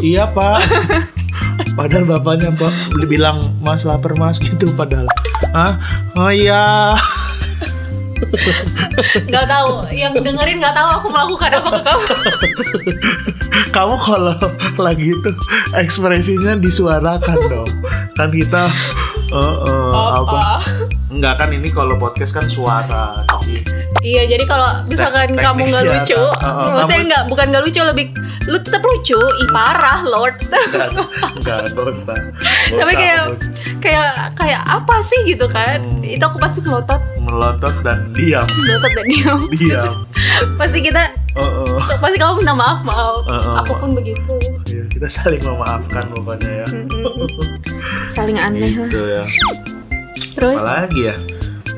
iya 0.00 0.24
pak. 0.32 0.64
Padahal 1.78 2.08
bapaknya 2.08 2.48
pak 2.56 2.72
bilang 3.04 3.36
mas 3.60 3.84
lapar 3.84 4.16
mas 4.16 4.40
gitu 4.40 4.72
padahal. 4.72 5.04
Ah 5.52 5.76
oh 6.16 6.32
iya 6.32 6.96
nggak 9.30 9.46
tahu. 9.48 9.70
Yang 9.92 10.12
dengerin 10.22 10.58
nggak 10.60 10.76
tahu 10.76 10.88
aku 11.00 11.06
melakukan 11.08 11.50
apa 11.60 11.68
ke 11.70 11.80
kamu. 11.84 12.04
Kamu 13.70 13.94
kalau 14.02 14.34
lagi 14.82 15.14
itu 15.14 15.30
ekspresinya 15.78 16.58
disuarakan 16.58 17.38
dong. 17.46 17.70
Kan 18.18 18.30
kita 18.30 18.66
eh, 19.30 19.56
eh, 19.68 19.92
apa? 19.94 20.64
Enggak 21.10 21.34
kan 21.38 21.50
ini 21.54 21.68
kalau 21.70 21.94
podcast 21.98 22.34
kan 22.34 22.46
suara 22.50 23.14
jadi 23.42 23.79
iya 24.00 24.22
jadi 24.28 24.44
kalau 24.48 24.84
misalkan 24.88 25.36
kamu 25.36 25.68
nggak 25.68 25.84
lucu. 25.86 26.16
Uh, 26.16 26.44
uh, 26.44 26.68
maksudnya 26.82 27.04
nggak 27.06 27.24
bukan 27.28 27.46
nggak 27.52 27.62
lucu 27.64 27.80
lebih 27.84 28.06
lu 28.48 28.58
tetap 28.60 28.82
lucu. 28.82 29.18
Ih 29.18 29.48
parah 29.52 30.00
lord. 30.04 30.34
Enggak 31.36 31.70
enggak 31.72 31.86
usah. 31.94 32.18
Tapi 32.72 32.92
kayak 32.96 33.18
kayak 33.80 34.12
kayak 34.36 34.62
apa 34.66 34.96
sih 35.04 35.20
gitu 35.28 35.46
kan? 35.48 35.80
Hmm. 35.80 36.04
itu 36.04 36.24
aku 36.26 36.38
pasti 36.42 36.58
melotot. 36.64 37.00
Melotot 37.22 37.74
dan 37.86 38.10
diam. 38.16 38.44
Melotot 38.44 38.92
dan 38.92 39.06
diam. 39.06 39.38
Diam. 39.54 39.94
Pasti 40.60 40.84
kita 40.84 41.16
Eh, 41.30 41.38
eh. 41.38 41.78
pasti 42.02 42.16
kamu 42.18 42.42
minta 42.42 42.54
maaf 42.58 42.82
maaf. 42.82 43.22
Uh, 43.24 43.38
uh, 43.38 43.54
aku 43.62 43.72
pun 43.78 43.90
begitu. 43.94 44.34
Iya, 44.66 44.84
kita 44.90 45.06
saling 45.06 45.42
memaafkan 45.46 46.10
pokoknya 46.10 46.66
ya. 46.66 46.68
Saling 48.14 48.34
aneh 48.34 48.74
lah. 48.74 48.90
Gitu 48.90 49.02
ya. 49.06 49.24
Terus? 50.34 50.58
apalagi 50.58 51.00
ya? 51.06 51.16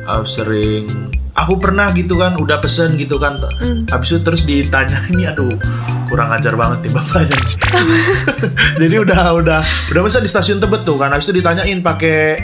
Aku 0.09 0.25
sering 0.25 1.12
aku 1.33 1.57
pernah 1.57 1.89
gitu 1.91 2.15
kan 2.15 2.37
udah 2.37 2.61
pesen 2.61 2.95
gitu 2.95 3.17
kan. 3.17 3.41
Hmm. 3.41 3.89
habis 3.89 4.13
itu 4.13 4.21
terus 4.21 4.43
ditanya 4.45 5.01
ini 5.11 5.25
aduh 5.25 5.49
kurang 6.07 6.29
ajar 6.31 6.53
banget 6.55 6.85
nih 6.85 6.93
bapaknya. 6.93 7.39
Jadi 8.81 8.97
udah 8.99 9.21
udah 9.35 9.61
udah 9.89 10.01
pesen 10.03 10.23
di 10.23 10.31
stasiun 10.31 10.61
Tebet 10.61 10.85
tuh 10.85 10.97
kan. 10.97 11.09
Habis 11.09 11.29
itu 11.29 11.41
ditanyain 11.41 11.81
pakai 11.81 12.37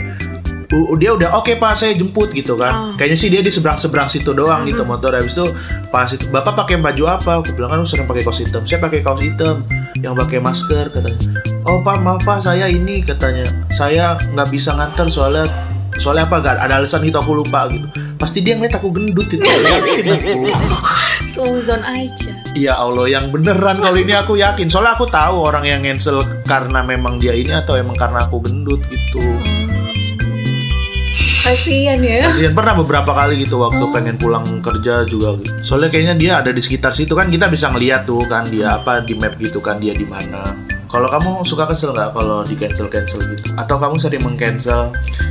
u- 0.69 0.97
dia 0.97 1.13
udah 1.13 1.33
oke 1.35 1.53
pak 1.55 1.73
saya 1.75 1.93
jemput 1.93 2.29
gitu 2.31 2.57
kan. 2.57 2.73
Oh. 2.73 2.93
kayaknya 2.93 3.17
sih 3.17 3.29
dia 3.29 3.41
di 3.41 3.49
seberang 3.49 3.77
seberang 3.77 4.09
situ 4.09 4.33
doang 4.33 4.65
gitu 4.65 4.81
motor. 4.81 5.13
Habis 5.13 5.37
itu 5.37 5.45
pas 5.89 6.09
itu 6.09 6.25
bapak 6.27 6.53
pakai 6.57 6.81
baju 6.81 7.03
apa? 7.09 7.31
Aku 7.41 7.53
bilang 7.53 7.69
kan 7.69 7.79
"Oh, 7.79 7.87
sering 7.87 8.05
pakai 8.05 8.25
kaos 8.25 8.41
hitam. 8.41 8.65
Saya 8.65 8.81
pakai 8.81 8.99
kaos 9.01 9.21
hitam 9.21 9.65
yang 10.01 10.17
pakai 10.17 10.41
masker 10.41 10.89
katanya. 10.89 11.19
Oh 11.65 11.85
pak 11.85 12.01
maaf 12.01 12.25
pak 12.25 12.41
saya 12.41 12.65
ini 12.65 13.05
katanya. 13.05 13.45
Saya 13.69 14.17
nggak 14.33 14.49
bisa 14.49 14.73
nganter 14.73 15.05
soalnya 15.09 15.45
soalnya 15.99 16.25
apa 16.25 16.41
gak 16.41 16.55
ada 16.63 16.81
alasan 16.81 17.05
itu 17.05 17.19
aku 17.19 17.43
lupa 17.43 17.69
gitu. 17.69 17.85
Pasti 18.15 18.39
dia 18.41 18.55
ngeliat 18.55 18.79
aku 18.79 18.89
gendut 18.89 19.27
itu. 19.29 19.43
Yakin 19.45 20.05
aku. 20.15 20.39
Suzon 21.29 21.81
aja. 21.85 22.33
Iya 22.57 22.73
Allah 22.75 23.05
yang 23.07 23.29
beneran 23.29 23.79
kalau 23.79 23.95
ini 23.95 24.11
aku 24.17 24.35
yakin. 24.35 24.67
Soalnya 24.67 24.97
aku 24.97 25.05
tahu 25.05 25.45
orang 25.45 25.63
yang 25.63 25.85
cancel 25.85 26.25
karena 26.43 26.81
memang 26.81 27.21
dia 27.21 27.37
ini 27.37 27.53
atau 27.53 27.77
emang 27.77 27.95
karena 27.95 28.25
aku 28.25 28.41
gendut 28.43 28.81
gitu. 28.89 29.21
Kasian 31.45 32.03
ya. 32.03 32.29
Kasian 32.29 32.53
pernah 32.53 32.77
beberapa 32.77 33.09
kali 33.15 33.41
gitu 33.41 33.57
waktu 33.57 33.81
pengen 33.89 34.15
pulang 34.19 34.45
kerja 34.59 35.07
juga 35.07 35.39
gitu. 35.39 35.53
Soalnya 35.63 35.89
kayaknya 35.89 36.15
dia 36.19 36.31
ada 36.43 36.51
di 36.51 36.61
sekitar 36.61 36.93
situ 36.93 37.15
kan 37.15 37.31
kita 37.31 37.49
bisa 37.49 37.71
ngeliat 37.71 38.05
tuh 38.05 38.21
kan 38.27 38.45
dia 38.45 38.77
apa 38.77 39.01
di 39.01 39.15
map 39.15 39.33
gitu 39.39 39.57
kan 39.57 39.79
dia 39.79 39.95
di 39.95 40.05
mana. 40.05 40.68
Kalau 40.89 41.05
kamu 41.05 41.45
suka 41.45 41.69
kesel 41.69 41.93
nggak 41.93 42.11
kalau 42.11 42.41
di 42.41 42.57
cancel 42.57 42.89
cancel 42.89 43.21
gitu? 43.21 43.53
Atau 43.53 43.77
kamu 43.77 43.95
sering 43.95 44.25
mengcancel? 44.25 44.89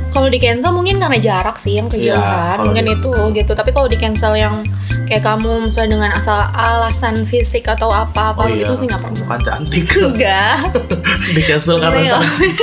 Kalau 0.09 0.25
di 0.25 0.39
cancel 0.39 0.71
mungkin 0.71 0.97
karena 0.97 1.19
jarak 1.19 1.59
sih 1.59 1.75
yang 1.75 1.91
Iya, 1.91 2.15
kejauhan, 2.15 2.55
kalau 2.55 2.65
mungkin 2.65 2.85
di- 2.85 2.95
itu 2.95 3.11
gitu. 3.35 3.51
Tapi 3.51 3.69
kalau 3.69 3.85
di 3.85 3.97
cancel 3.97 4.33
yang 4.33 4.63
kayak 5.05 5.19
kamu 5.19 5.67
misalnya 5.67 5.89
dengan 5.93 6.11
asal 6.13 6.39
alasan 6.49 7.27
fisik 7.27 7.67
atau 7.67 7.91
apa-apa 7.91 8.39
Oh 8.39 8.47
iya, 8.47 8.63
gitu 8.63 8.73
sih 8.77 8.85
nggak 8.87 9.01
pernah. 9.01 9.19
Bukan 9.19 9.39
cantik. 9.43 9.83
Enggak. 9.91 10.57
di 11.35 11.41
cancel 11.43 11.75
karena 11.77 11.99
cantik. 12.09 12.53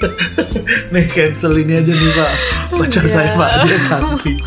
Nih 0.92 1.06
cancel 1.08 1.52
ini 1.56 1.72
aja 1.74 1.88
nih 1.90 2.10
pak. 2.12 2.30
Pacar 2.70 3.04
saya 3.06 3.32
pak 3.32 3.48
dia 3.64 3.78
cantik. 3.82 4.38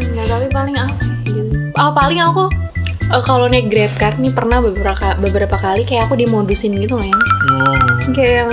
Enggak, 0.00 0.24
tapi 0.28 0.46
paling 0.48 0.76
apa 0.76 0.94
gitu. 1.26 1.56
Ah, 1.74 1.90
paling 1.90 2.20
aku 2.20 2.46
eh, 3.10 3.22
kalau 3.22 3.46
naik 3.46 3.66
Grab 3.68 3.92
car 3.96 4.14
nih 4.16 4.30
pernah 4.30 4.58
beberapa 4.58 5.18
beberapa 5.18 5.56
kali 5.56 5.82
kayak 5.84 6.06
aku 6.06 6.14
dimodusin 6.16 6.74
gitu 6.76 6.96
loh 6.96 7.06
ya. 7.06 7.16
Oh. 7.16 7.76
Kayak 8.12 8.32
yang 8.46 8.52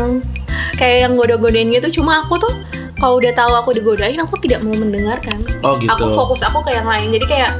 kayak 0.78 0.98
yang 1.06 1.13
goda-godain 1.15 1.70
gitu 1.70 2.02
cuma 2.02 2.22
aku 2.22 2.38
tuh 2.38 2.54
kalau 2.98 3.22
udah 3.22 3.30
tahu 3.32 3.54
aku 3.54 3.70
digodain 3.74 4.17
aku 4.17 4.36
tidak 4.41 4.65
mau 4.65 4.74
mendengarkan. 4.74 5.38
Oh 5.62 5.78
gitu. 5.78 5.89
Aku 5.89 6.06
fokus 6.13 6.41
aku 6.41 6.65
ke 6.65 6.74
yang 6.74 6.86
lain. 6.86 7.13
Jadi 7.13 7.26
kayak 7.26 7.52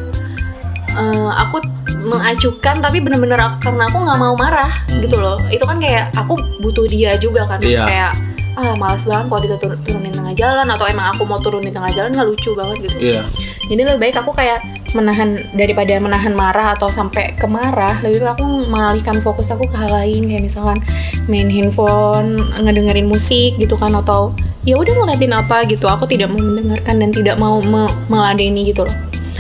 eh, 0.94 1.32
aku 1.38 1.62
mengacuhkan 1.98 2.80
tapi 2.80 3.02
bener-bener 3.02 3.38
karena 3.60 3.84
aku 3.86 3.98
nggak 4.02 4.18
mau 4.18 4.34
marah 4.34 4.70
Hmm. 4.90 5.02
gitu 5.04 5.18
loh. 5.22 5.38
Itu 5.50 5.66
kan 5.66 5.78
kayak 5.78 6.14
aku 6.18 6.34
butuh 6.62 6.86
dia 6.88 7.14
juga 7.18 7.46
kan 7.46 7.62
Iya. 7.62 7.86
kayak 7.86 8.12
ah 8.58 8.74
males 8.74 9.06
banget 9.06 9.26
kalau 9.30 9.42
dia 9.46 9.58
tur- 9.62 9.82
turunin 9.86 10.10
tengah 10.10 10.34
jalan 10.34 10.66
atau 10.66 10.90
emang 10.90 11.14
aku 11.14 11.30
mau 11.30 11.38
turunin 11.38 11.70
tengah 11.70 11.94
jalan 11.94 12.10
nggak 12.10 12.28
lucu 12.28 12.58
banget 12.58 12.90
gitu. 12.90 12.98
Iya. 13.14 13.22
Jadi 13.70 13.82
lebih 13.86 14.02
baik 14.02 14.16
aku 14.18 14.34
kayak 14.34 14.66
menahan 14.98 15.38
daripada 15.54 15.94
menahan 16.02 16.34
marah 16.34 16.74
atau 16.74 16.90
sampai 16.90 17.38
kemarah, 17.38 18.02
lebih 18.02 18.26
baik 18.26 18.34
aku 18.34 18.66
mengalihkan 18.66 19.22
fokus 19.22 19.54
aku 19.54 19.70
ke 19.70 19.78
hal 19.78 19.94
lain 19.94 20.26
kayak 20.26 20.42
misalkan 20.42 20.82
main 21.30 21.46
handphone, 21.54 22.42
ngedengerin 22.66 23.06
musik 23.06 23.54
gitu 23.62 23.78
kan 23.78 23.94
atau 23.94 24.34
ya 24.66 24.74
udah 24.74 25.06
ngeliatin 25.06 25.38
apa 25.38 25.62
gitu. 25.70 25.86
Aku 25.86 26.10
tidak 26.10 26.34
mau 26.34 26.42
mendengarkan 26.42 26.98
dan 26.98 27.10
tidak 27.14 27.38
mau 27.38 27.62
me- 27.62 27.94
meladeni 28.10 28.74
gitu 28.74 28.90
loh. 28.90 28.96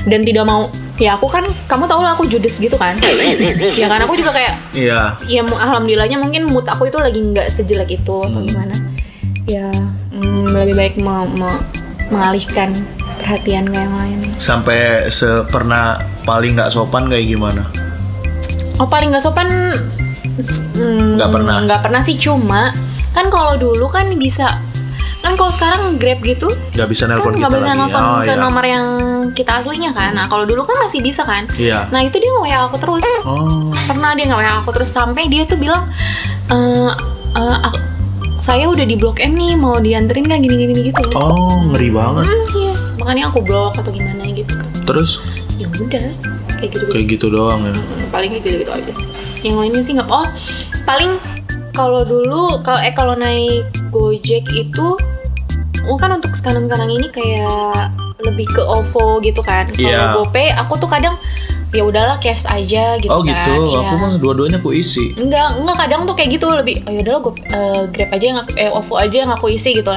Dan 0.07 0.23
tidak 0.23 0.43
mau 0.43 0.71
ya 0.95 1.13
aku 1.13 1.27
kan 1.27 1.43
kamu 1.67 1.83
tau 1.83 1.99
lah 1.99 2.15
aku 2.15 2.25
judes 2.25 2.57
gitu 2.57 2.73
kan. 2.73 2.95
ya 3.73 3.85
kan 3.85 3.99
aku 3.99 4.15
juga 4.15 4.31
kayak 4.31 4.53
Iya. 4.71 5.19
ya 5.21 5.41
alhamdulillahnya 5.43 6.17
mungkin 6.17 6.47
mood 6.47 6.63
aku 6.63 6.87
itu 6.87 6.97
lagi 6.97 7.19
nggak 7.21 7.47
sejelek 7.47 7.91
itu 7.93 8.15
atau 8.17 8.31
Hmm. 8.33 8.47
gimana. 8.47 8.75
Ya 9.45 9.67
mm, 10.09 10.51
lebih 10.53 10.73
baik 10.73 10.93
me- 10.97 11.31
me- 11.33 11.63
mengalihkan 12.07 12.71
perhatian 13.17 13.67
ke 13.67 13.75
yang 13.75 13.93
lain. 13.93 14.19
Sampai 14.33 15.07
sepernah 15.07 15.95
paling 16.23 16.55
nggak 16.55 16.71
sopan 16.71 17.07
kayak 17.07 17.27
gimana? 17.27 17.67
Oh 18.77 18.85
paling 18.85 19.09
nggak 19.09 19.21
sopan 19.21 19.47
mm, 20.73 21.17
Nggak 21.17 21.29
pernah. 21.31 21.55
nggak 21.63 21.81
pernah 21.81 21.99
sih 21.99 22.15
cuma 22.15 22.71
kan 23.11 23.27
kalau 23.27 23.57
dulu 23.57 23.87
kan 23.87 24.07
bisa 24.13 24.61
kan 25.27 25.35
kalau 25.35 25.51
sekarang 25.51 25.81
grab 25.95 26.19
gitu 26.21 26.47
Nggak 26.71 26.87
bisa 26.87 27.03
kan 27.03 27.09
nelpon 27.13 27.31
nggak 27.33 27.41
kita 27.43 27.47
bisa 27.53 27.67
lagi. 27.67 27.79
nelfon 27.81 27.99
oh, 28.01 28.17
ke 28.17 28.25
iya. 28.25 28.35
nomor 28.39 28.63
yang 28.65 28.85
kita 29.33 29.51
aslinya 29.55 29.91
kan 29.91 30.11
nah 30.13 30.25
kalau 30.25 30.43
dulu 30.43 30.63
kan 30.63 30.75
masih 30.79 30.99
bisa 30.99 31.21
kan 31.21 31.43
Iya. 31.53 31.91
nah 31.91 31.99
itu 31.99 32.15
dia 32.15 32.29
nge 32.29 32.41
WA 32.41 32.59
aku 32.63 32.77
terus 32.77 33.03
Oh. 33.23 33.69
pernah 33.83 34.11
dia 34.13 34.25
nge 34.25 34.37
WA 34.37 34.53
aku 34.57 34.69
terus 34.71 34.89
sampai 34.89 35.27
dia 35.27 35.43
tuh 35.43 35.57
bilang 35.57 35.83
eh 36.47 36.91
eh, 37.33 37.57
aku- 37.61 37.83
saya 38.35 38.65
udah 38.65 38.81
di 38.81 38.93
blok 38.93 39.19
M 39.19 39.33
nih 39.33 39.53
mau 39.53 39.75
dianterin 39.75 40.23
nggak 40.23 40.39
gini 40.39 40.55
gini 40.63 40.73
gitu 40.85 41.01
Oh, 41.13 41.59
ngeri 41.65 41.89
banget. 41.89 42.23
hmm, 42.23 42.45
iya 42.55 42.71
makanya 42.97 43.23
aku 43.27 43.39
blok 43.41 43.75
atau 43.75 43.89
gimana 43.89 44.23
gitu 44.25 44.53
kan 44.53 44.69
Terus 44.85 45.19
ya 45.55 45.67
udah 45.67 46.05
kayak 46.55 46.69
gitu 46.71 46.85
kayak 46.87 47.05
gitu 47.09 47.25
doang 47.27 47.59
ya. 47.61 47.73
Hmm, 47.73 48.07
paling 48.07 48.29
kayak 48.31 48.43
gitu-gitu 48.45 48.71
aja 48.71 48.91
sih 48.93 49.07
yang 49.43 49.57
lainnya 49.57 49.81
sih 49.81 49.91
nggak 49.91 50.07
oh 50.07 50.25
paling 50.83 51.17
kalau 51.71 52.01
dulu 52.01 52.57
kalau 52.61 52.79
eh 52.79 52.89
kalau 52.91 53.13
naik 53.13 53.61
gojek 53.89 54.41
itu 54.49 54.87
kan 55.95 56.19
untuk 56.19 56.35
sekarang-sekarang 56.35 56.91
ini 56.91 57.07
kayak 57.07 57.95
lebih 58.19 58.43
ke 58.49 58.59
OVO 58.59 59.23
gitu 59.23 59.39
kan 59.39 59.71
kalau 59.71 59.87
Iya. 59.87 60.11
GoPay 60.19 60.47
aku 60.51 60.73
tuh 60.75 60.89
kadang 60.89 61.15
ya 61.69 61.83
udahlah 61.83 62.17
cash 62.17 62.43
aja 62.47 62.97
gitu 62.97 63.07
Oh 63.07 63.23
kan 63.23 63.31
gitu. 63.31 63.51
Iya. 63.71 63.79
Aku 63.85 63.95
mah 63.95 64.11
dua-duanya 64.19 64.57
aku 64.59 64.75
isi. 64.75 65.15
Enggak, 65.15 65.55
enggak 65.55 65.77
kadang 65.79 66.03
tuh 66.03 66.15
kayak 66.17 66.35
gitu 66.35 66.47
lebih 66.49 66.83
oh 66.83 66.91
yaudahlah 66.91 67.21
gue 67.23 67.33
Grab 67.93 68.09
aja 68.11 68.25
yang 68.25 68.39
aku, 68.41 68.51
eh 68.59 68.69
OVO 68.73 68.93
aja 68.97 69.17
yang 69.23 69.31
aku 69.31 69.45
isi 69.47 69.71
gitu 69.71 69.91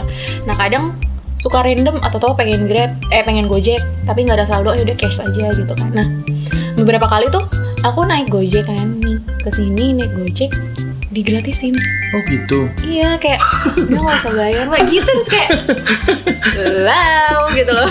Nah, 0.46 0.55
kadang 0.55 0.94
suka 1.35 1.64
random 1.64 1.96
atau 2.05 2.20
tau 2.20 2.33
pengen 2.37 2.68
Grab 2.68 2.92
eh 3.09 3.24
pengen 3.24 3.48
Gojek 3.48 3.81
tapi 4.05 4.29
nggak 4.29 4.38
ada 4.38 4.46
saldo 4.46 4.76
ya 4.76 4.85
udah 4.85 4.96
cash 5.00 5.18
aja 5.18 5.48
gitu 5.50 5.72
kan. 5.72 5.90
Nah, 5.90 6.07
beberapa 6.76 7.09
kali 7.09 7.33
tuh 7.33 7.40
aku 7.81 8.05
naik 8.05 8.29
Gojek 8.29 8.68
kan 8.68 9.00
nih 9.00 9.16
ke 9.40 9.48
sini 9.48 9.96
naik 9.96 10.12
Gojek 10.12 10.53
digratisin. 11.11 11.75
Oh 12.11 12.23
gitu. 12.27 12.66
Iya 12.83 13.18
kayak 13.18 13.38
udah 13.87 14.01
nggak 14.01 14.18
usah 14.23 14.33
bayar 14.35 14.64
Wah, 14.66 14.83
gitu 14.87 15.07
terus 15.07 15.29
kayak 15.29 15.51
wow 16.87 17.40
gitu 17.51 17.70
loh. 17.70 17.90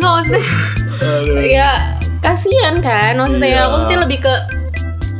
Maksudnya 0.00 0.42
Aduh. 1.04 1.36
ya 1.44 1.68
kasihan 2.24 2.74
kan 2.80 3.12
maksudnya 3.20 3.60
Iya. 3.60 3.68
aku 3.68 3.76
sih 3.90 3.98
lebih 4.00 4.18
ke 4.24 4.34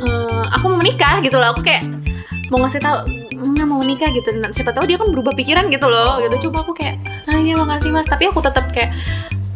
eh, 0.04 0.42
aku 0.56 0.64
mau 0.72 0.78
menikah 0.80 1.20
gitu 1.20 1.36
loh 1.36 1.52
aku 1.52 1.60
kayak 1.60 1.84
mau 2.48 2.64
ngasih 2.64 2.80
tahu 2.80 2.96
nggak 3.34 3.66
mau 3.68 3.80
menikah 3.82 4.08
gitu 4.08 4.32
Nah, 4.40 4.48
siapa 4.50 4.72
tahu 4.72 4.88
dia 4.88 4.96
kan 4.96 5.08
berubah 5.12 5.36
pikiran 5.36 5.68
gitu 5.68 5.84
loh 5.86 6.16
Oh. 6.16 6.22
gitu 6.24 6.48
coba 6.48 6.64
aku 6.64 6.72
kayak 6.72 6.96
ah 7.28 7.36
iya 7.36 7.54
makasih 7.58 7.92
mas 7.92 8.08
tapi 8.08 8.28
aku 8.28 8.40
tetap 8.40 8.64
kayak 8.72 8.88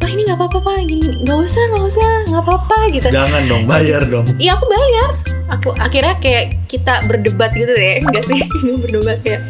wah 0.09 0.15
ini 0.17 0.25
nggak 0.25 0.39
apa-apa 0.41 0.57
pak. 0.65 0.75
Gini 0.89 1.05
nggak 1.21 1.37
usah 1.37 1.63
nggak 1.69 1.83
usah 1.85 2.09
nggak 2.33 2.41
apa-apa 2.41 2.77
gitu. 2.89 3.07
Jangan 3.13 3.41
dong, 3.45 3.63
bayar 3.69 4.01
dong. 4.09 4.25
iya 4.41 4.57
aku 4.57 4.65
bayar. 4.65 5.09
Aku 5.49 5.69
akhirnya 5.77 6.17
kayak 6.17 6.57
kita 6.65 7.05
berdebat 7.05 7.53
gitu 7.53 7.69
deh. 7.69 8.01
Enggak 8.01 8.25
sih? 8.25 8.41
Berdebat 8.85 9.17
kayak 9.25 9.41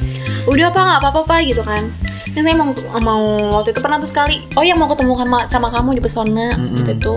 udah 0.47 0.71
apa 0.71 0.79
nggak 0.79 0.99
apa-apa 1.03 1.19
pak 1.27 1.39
gitu 1.47 1.63
kan. 1.63 1.87
Ini 2.35 2.39
saya 2.43 2.55
mau 2.59 2.71
mau 2.99 3.23
waktu 3.59 3.71
itu 3.71 3.79
pernah 3.79 3.97
tuh 3.99 4.11
sekali 4.11 4.43
oh 4.53 4.63
yang 4.63 4.77
mau 4.77 4.87
ketemu 4.91 5.17
sama 5.17 5.39
sama 5.49 5.67
kamu 5.73 5.97
di 5.97 6.01
pesona 6.03 6.53
Mm-mm. 6.53 6.77
waktu 6.77 6.93
itu 6.95 7.13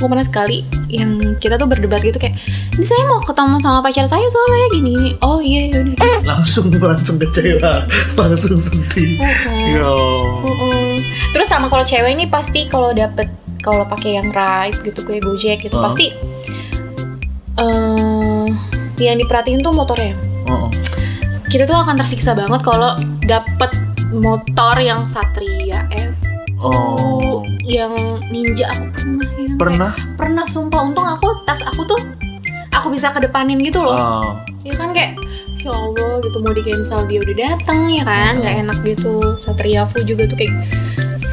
aku 0.00 0.08
pernah 0.08 0.24
sekali 0.24 0.64
yang 0.88 1.20
kita 1.36 1.60
tuh 1.60 1.68
berdebat 1.68 2.00
gitu 2.00 2.16
kayak 2.16 2.40
ini 2.80 2.88
saya 2.88 3.04
mau 3.04 3.20
ketemu 3.20 3.60
sama 3.60 3.84
pacar 3.84 4.08
saya 4.08 4.24
soalnya 4.24 4.68
gini 4.72 4.90
gini 4.96 5.10
oh 5.20 5.44
iya 5.44 5.68
yaudah 5.68 6.24
Langsung 6.24 6.72
langsung 6.80 7.20
kecewa, 7.20 7.84
langsung 8.20 8.56
sedih. 8.56 9.20
Uh-uh. 9.20 9.76
Yo. 9.76 9.92
Mm-mm. 10.48 10.96
Terus 11.36 11.48
sama 11.48 11.68
kalau 11.68 11.84
cewek 11.84 12.12
ini 12.16 12.24
pasti 12.32 12.64
kalau 12.68 12.96
dapet 12.96 13.28
kalau 13.60 13.84
pakai 13.84 14.16
yang 14.16 14.32
ride 14.32 14.80
gitu 14.80 15.04
kayak 15.04 15.20
Gojek 15.20 15.58
gitu 15.68 15.76
Oh. 15.76 15.84
pasti 15.84 16.16
eh 17.60 18.46
yang 19.00 19.16
diperhatiin 19.20 19.60
tuh 19.60 19.72
motornya. 19.72 20.16
Oh, 20.48 20.64
oh. 20.64 20.70
Kita 21.48 21.68
tuh 21.68 21.76
akan 21.76 22.00
tersiksa 22.00 22.32
banget 22.32 22.60
kalau 22.64 22.96
dapet 23.24 23.70
motor 24.12 24.76
yang 24.80 25.04
Satria 25.04 25.84
F 25.92 26.16
Oh. 26.60 27.39
Yang 27.62 27.92
Ninja 28.26 28.68
aku 28.68 28.84
pernah 28.94 29.28
yang 29.36 29.56
Pernah? 29.56 29.90
kayak- 29.92 30.16
pernah 30.16 30.44
sumpah 30.44 30.80
untung 30.82 31.04
aku 31.04 31.28
tas 31.42 31.60
aku 31.62 31.84
tuh 31.84 32.00
aku 32.70 32.88
bisa 32.88 33.10
kedepanin 33.10 33.58
gitu 33.58 33.80
loh 33.80 33.94
Oh. 33.94 34.32
ya 34.60 34.72
kan 34.72 34.90
kayak 34.90 35.16
ya 35.58 35.68
Allah 35.70 36.20
gitu 36.20 36.36
mau 36.38 36.50
di 36.50 36.62
cancel 36.62 37.04
dia 37.04 37.20
udah 37.20 37.36
datang 37.46 37.84
ya 37.86 38.00
kan 38.00 38.38
nggak 38.38 38.54
enak 38.60 38.78
gitu 38.82 39.12
Satria 39.38 39.84
Fu 39.84 40.00
juga 40.00 40.24
tuh 40.24 40.36
kayak 40.36 40.54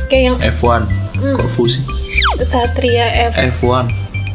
kayak 0.08 0.24
yang 0.26 0.38
F1. 0.42 0.84
Hmm. 1.18 1.36
Kok 1.36 1.50
fusi? 1.50 1.80
Satria 2.38 3.08
F 3.28 3.34
F1. 3.58 3.88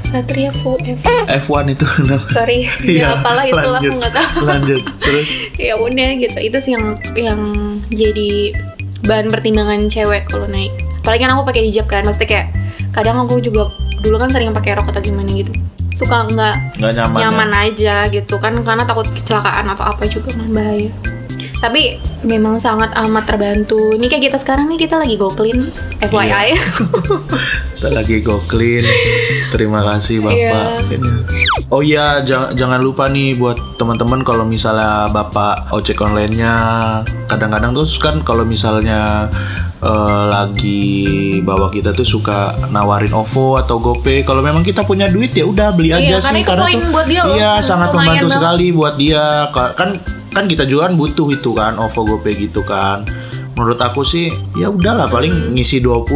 Satria 0.03 0.51
Fu 0.55 0.77
F. 0.79 0.97
F1 1.41 1.65
itu 1.71 1.87
Sorry, 2.35 2.69
ya 2.91 3.17
apalah 3.17 3.45
itulah 3.45 3.79
aku 3.79 3.85
lanjut. 3.85 3.93
nggak 3.99 4.15
tahu. 4.15 4.39
Lanjut 4.43 4.83
terus. 4.99 5.29
ya 5.69 5.75
udah 5.75 6.09
gitu 6.19 6.39
itu 6.43 6.59
sih 6.59 6.73
yang 6.73 6.87
yang 7.15 7.41
jadi 7.89 8.53
bahan 9.03 9.27
pertimbangan 9.29 9.87
cewek 9.87 10.27
kalau 10.27 10.47
naik 10.47 10.71
apalagi 10.99 11.23
kan 11.23 11.31
aku 11.33 11.43
pakai 11.45 11.63
hijab 11.67 11.87
kan 11.87 12.03
maksudnya 12.03 12.29
kayak 12.29 12.47
kadang 12.91 13.19
aku 13.19 13.39
juga 13.39 13.73
dulu 14.01 14.17
kan 14.17 14.29
sering 14.29 14.51
pakai 14.51 14.75
rok 14.75 14.89
atau 14.89 15.01
gimana 15.01 15.31
gitu 15.31 15.51
suka 15.93 16.25
nggak 16.27 16.57
Nggak 16.79 16.93
nyaman. 16.97 17.13
ya? 17.13 17.21
nyaman 17.23 17.51
aja 17.53 17.95
gitu 18.09 18.35
kan 18.37 18.53
karena 18.57 18.83
takut 18.83 19.07
kecelakaan 19.07 19.67
atau 19.69 19.85
apa 19.87 20.03
juga 20.07 20.33
kan 20.33 20.49
bahaya 20.49 20.89
tapi 21.63 21.95
memang 22.23 22.59
sangat 22.59 22.91
amat 22.99 23.25
terbantu 23.25 23.95
ini 23.95 24.11
kayak 24.11 24.29
kita 24.29 24.37
sekarang 24.37 24.67
nih 24.67 24.83
kita 24.83 24.99
lagi 24.99 25.15
go 25.15 25.31
clean 25.31 25.71
FYI 26.03 26.59
Kita 27.73 27.89
lagi 27.93 28.23
go 28.23 28.39
clean. 28.47 28.87
Terima 29.51 29.83
kasih 29.83 30.23
Bapak. 30.23 30.87
Iya. 30.87 31.03
Oh 31.67 31.83
iya, 31.83 32.23
jangan 32.23 32.55
jangan 32.55 32.79
lupa 32.79 33.11
nih 33.11 33.35
buat 33.35 33.59
teman-teman 33.75 34.23
kalau 34.23 34.47
misalnya 34.47 35.11
Bapak 35.11 35.67
ojek 35.71 35.99
online-nya 35.99 36.55
kadang-kadang 37.27 37.75
tuh 37.75 37.83
kan 37.99 38.23
kalau 38.23 38.47
misalnya 38.47 39.27
eh, 39.81 40.25
lagi 40.31 40.95
bawa 41.43 41.75
kita 41.75 41.91
tuh 41.91 42.07
suka 42.07 42.55
nawarin 42.71 43.11
OVO 43.11 43.59
atau 43.59 43.83
GoPay. 43.83 44.23
Kalau 44.23 44.47
memang 44.47 44.63
kita 44.63 44.87
punya 44.87 45.11
duit 45.11 45.35
ya 45.35 45.43
udah 45.43 45.75
beli 45.75 45.91
aja 45.91 46.07
Iya, 46.07 46.19
sih 46.23 46.39
karena 46.39 46.63
itu 46.63 46.63
poin 46.63 46.79
buat 46.95 47.07
dia 47.11 47.23
loh. 47.27 47.35
Iya, 47.35 47.53
sangat 47.59 47.91
membantu 47.91 48.27
banget. 48.27 48.37
sekali 48.39 48.67
buat 48.71 48.95
dia. 48.95 49.51
Ka- 49.51 49.75
Kan 49.75 49.99
kan 50.33 50.45
kita 50.45 50.65
juga 50.65 50.89
kan 50.89 50.95
butuh 50.95 51.29
itu 51.29 51.51
kan 51.53 51.77
OVO 51.77 52.01
GoPay 52.11 52.35
gitu 52.43 52.61
kan. 52.63 53.05
Menurut 53.53 53.77
aku 53.77 54.01
sih 54.01 54.33
ya 54.57 54.73
udahlah 54.73 55.05
paling 55.07 55.53
ngisi 55.53 55.77
20 55.77 56.09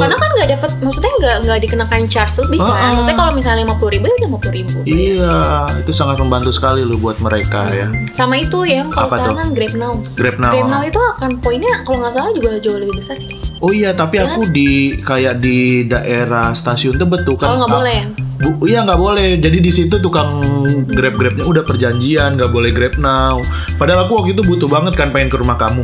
karena 0.00 0.16
kan 0.16 0.30
nggak 0.32 0.48
dapat 0.56 0.70
maksudnya 0.80 1.12
nggak 1.20 1.36
nggak 1.44 1.58
dikenakan 1.60 2.00
charge 2.08 2.40
lebih 2.40 2.58
kan 2.58 2.64
Ah, 2.64 2.80
ah. 2.80 2.90
maksudnya 2.96 3.18
kalau 3.18 3.32
misalnya 3.36 3.60
lima 3.60 3.74
puluh 3.76 3.90
ribu 3.92 4.04
ya 4.04 4.14
udah 4.14 4.24
lima 4.24 4.38
puluh 4.40 4.54
ribu 4.56 4.76
Iya, 4.88 5.36
itu 5.76 5.92
sangat 5.92 6.16
membantu 6.16 6.48
sekali 6.48 6.80
loh 6.80 6.96
buat 6.96 7.20
mereka 7.20 7.68
ya. 7.68 7.92
sama 8.08 8.40
itu 8.40 8.64
yang 8.64 8.88
kalau 8.88 9.12
sekarang 9.12 9.36
kan 9.36 9.48
Grab 9.52 9.74
Now 9.76 9.94
Grab 10.16 10.36
Now. 10.40 10.52
Grab 10.56 10.68
Now 10.70 10.82
itu 10.82 10.96
akan 11.12 11.30
poinnya 11.38 11.74
kalau 11.84 11.98
nggak 12.00 12.12
salah 12.16 12.32
juga 12.32 12.48
jauh 12.56 12.80
lebih 12.80 12.94
besar 12.96 13.20
Oh 13.58 13.74
iya, 13.74 13.90
tapi 13.90 14.22
aku 14.22 14.46
di 14.54 14.94
kayak 15.02 15.42
di 15.42 15.82
daerah 15.86 16.54
stasiun 16.54 16.94
Tebet 16.94 17.26
tuh 17.26 17.34
kan. 17.34 17.54
Oh, 17.54 17.56
nggak 17.62 17.72
boleh 17.74 17.94
ya 17.94 18.06
Bu, 18.38 18.50
iya 18.70 18.86
nggak 18.86 19.00
boleh. 19.02 19.34
Jadi 19.42 19.58
di 19.58 19.70
situ 19.74 19.98
tukang 19.98 20.30
grab 20.86 21.18
grabnya 21.18 21.42
udah 21.42 21.66
perjanjian 21.66 22.38
nggak 22.38 22.54
boleh 22.54 22.70
grab 22.70 22.94
now. 23.02 23.42
Padahal 23.74 24.06
aku 24.06 24.22
waktu 24.22 24.38
itu 24.38 24.46
butuh 24.46 24.70
banget 24.70 24.94
kan 24.94 25.10
pengen 25.10 25.26
ke 25.26 25.42
rumah 25.42 25.58
kamu. 25.58 25.82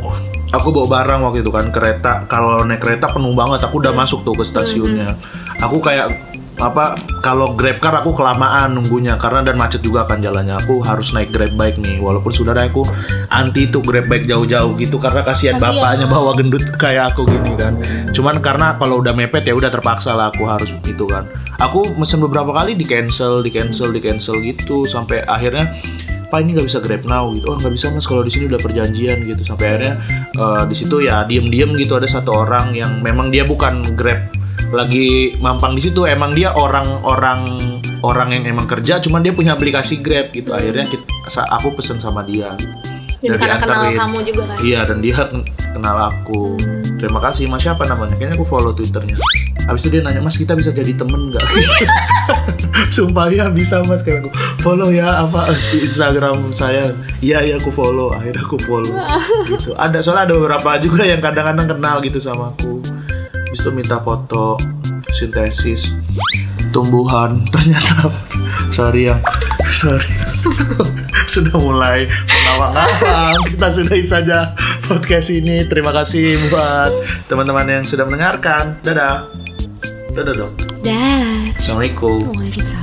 Aku 0.54 0.70
bawa 0.70 1.02
barang 1.02 1.20
waktu 1.26 1.42
itu 1.42 1.50
kan 1.50 1.74
kereta. 1.74 2.30
Kalau 2.30 2.62
naik 2.62 2.78
kereta 2.78 3.10
penuh 3.10 3.34
banget. 3.34 3.66
Aku 3.66 3.82
udah 3.82 3.90
masuk 3.90 4.22
tuh 4.22 4.38
ke 4.38 4.46
stasiunnya. 4.46 5.18
Aku 5.58 5.82
kayak 5.82 6.33
apa 6.64 6.96
kalau 7.20 7.52
grab 7.52 7.76
car 7.76 8.00
aku 8.00 8.16
kelamaan 8.16 8.72
nunggunya 8.80 9.20
karena 9.20 9.44
dan 9.44 9.60
macet 9.60 9.84
juga 9.84 10.08
kan 10.08 10.24
jalannya. 10.24 10.56
Aku 10.64 10.80
harus 10.80 11.12
naik 11.12 11.28
grab 11.28 11.52
bike 11.52 11.76
nih 11.84 12.00
walaupun 12.00 12.32
saudara 12.32 12.64
aku 12.64 12.88
anti 13.28 13.68
tuh 13.68 13.84
grab 13.84 14.08
bike 14.08 14.24
jauh-jauh 14.24 14.72
gitu 14.80 14.96
karena 14.96 15.20
kasihan 15.20 15.60
bapaknya 15.60 16.08
bawa 16.08 16.32
gendut 16.32 16.64
kayak 16.80 17.12
aku 17.12 17.28
gini 17.28 17.52
kan. 17.54 17.76
Cuman 18.16 18.40
karena 18.40 18.80
kalau 18.80 19.04
udah 19.04 19.12
mepet 19.12 19.44
ya 19.44 19.52
udah 19.52 19.68
terpaksa 19.68 20.16
lah 20.16 20.32
aku 20.32 20.48
harus 20.48 20.72
itu 20.88 21.04
kan. 21.04 21.28
Aku 21.60 21.92
mesen 22.00 22.24
beberapa 22.24 22.50
kali 22.56 22.72
di 22.72 22.88
cancel 22.88 23.44
di 23.44 23.52
cancel 23.52 23.92
di 23.92 24.00
cancel 24.00 24.40
gitu 24.40 24.88
sampai 24.88 25.20
akhirnya 25.28 25.68
pak 26.34 26.42
ini 26.42 26.58
nggak 26.58 26.66
bisa 26.66 26.82
grab 26.82 27.06
now 27.06 27.30
gitu. 27.30 27.46
Oh 27.46 27.54
nggak 27.54 27.70
bisa 27.78 27.94
mas 27.94 28.10
kalau 28.10 28.26
di 28.26 28.32
sini 28.34 28.50
udah 28.50 28.58
perjanjian 28.58 29.22
gitu. 29.22 29.46
Sampai 29.46 29.70
akhirnya 29.70 30.02
eh, 30.34 30.62
di 30.66 30.74
situ 30.74 30.96
ya 30.98 31.22
diem 31.22 31.46
diem 31.46 31.70
gitu 31.78 31.94
ada 31.94 32.10
satu 32.10 32.34
orang 32.42 32.74
yang 32.74 32.98
memang 33.06 33.30
dia 33.30 33.46
bukan 33.46 33.86
grab 33.94 34.34
lagi 34.74 35.38
mampang 35.38 35.78
di 35.78 35.86
situ. 35.86 36.02
Emang 36.10 36.34
dia 36.34 36.50
orang-orang 36.50 37.46
orang 38.02 38.34
yang 38.34 38.42
emang 38.50 38.66
kerja 38.66 38.98
cuman 38.98 39.22
dia 39.22 39.30
punya 39.30 39.54
aplikasi 39.54 40.02
grab 40.02 40.34
gitu. 40.34 40.50
Akhirnya 40.50 40.82
kita, 40.90 41.06
aku 41.54 41.78
pesen 41.78 42.02
sama 42.02 42.26
dia. 42.26 42.50
Dan 43.24 43.40
karena 43.40 43.56
kenal 43.56 43.84
kamu 43.88 44.18
juga 44.26 44.42
kan? 44.52 44.56
Iya 44.60 44.80
dan 44.84 44.98
dia 45.00 45.14
ken- 45.16 45.46
kenal 45.72 45.96
aku. 46.12 46.58
Terima 47.00 47.24
kasih 47.24 47.48
Mas. 47.48 47.64
Siapa 47.64 47.86
namanya? 47.88 48.18
Kayaknya 48.18 48.36
aku 48.36 48.44
follow 48.44 48.76
twitternya. 48.76 49.16
Habis 49.64 49.88
itu 49.88 49.96
dia 49.96 50.02
nanya 50.04 50.20
Mas 50.20 50.36
kita 50.36 50.52
bisa 50.52 50.74
jadi 50.74 50.92
temen 50.92 51.32
nggak? 51.32 51.40
Sumpah 52.94 53.30
ya 53.30 53.50
bisa 53.50 53.82
Mas 53.86 54.02
kayak 54.02 54.26
aku 54.26 54.30
follow 54.62 54.90
ya 54.90 55.26
apa 55.26 55.50
di 55.72 55.86
Instagram 55.86 56.46
saya. 56.50 56.94
Iya 57.22 57.42
ya 57.42 57.54
aku 57.58 57.70
follow. 57.74 58.10
Akhirnya 58.14 58.42
aku 58.42 58.58
follow. 58.62 58.92
gitu. 59.50 59.74
Ada 59.74 60.02
soalnya 60.02 60.30
ada 60.30 60.34
beberapa 60.38 60.70
juga 60.82 61.02
yang 61.06 61.18
kadang-kadang 61.18 61.66
kenal 61.70 61.96
gitu 62.02 62.18
sama 62.22 62.50
aku. 62.50 62.82
Habis 63.34 63.60
itu 63.62 63.70
minta 63.70 64.02
foto 64.02 64.58
sintesis 65.14 65.94
tumbuhan 66.74 67.38
ternyata 67.54 68.10
sorry 68.74 69.06
yang 69.14 69.22
sorry 69.70 70.10
sudah 71.32 71.54
mulai 71.62 72.10
mengawang-awang 72.26 73.38
kita 73.54 73.66
sudahi 73.70 74.04
saja 74.04 74.50
podcast 74.90 75.30
ini 75.30 75.62
terima 75.70 75.94
kasih 75.94 76.50
buat 76.50 76.90
teman-teman 77.30 77.80
yang 77.80 77.84
sudah 77.86 78.04
mendengarkan 78.04 78.82
dadah 78.82 79.30
dadah 80.14 80.46
dong 80.46 80.52
dah 80.86 81.42
assalamualaikum. 81.58 82.30
Waalaikumsalam. 82.30 82.82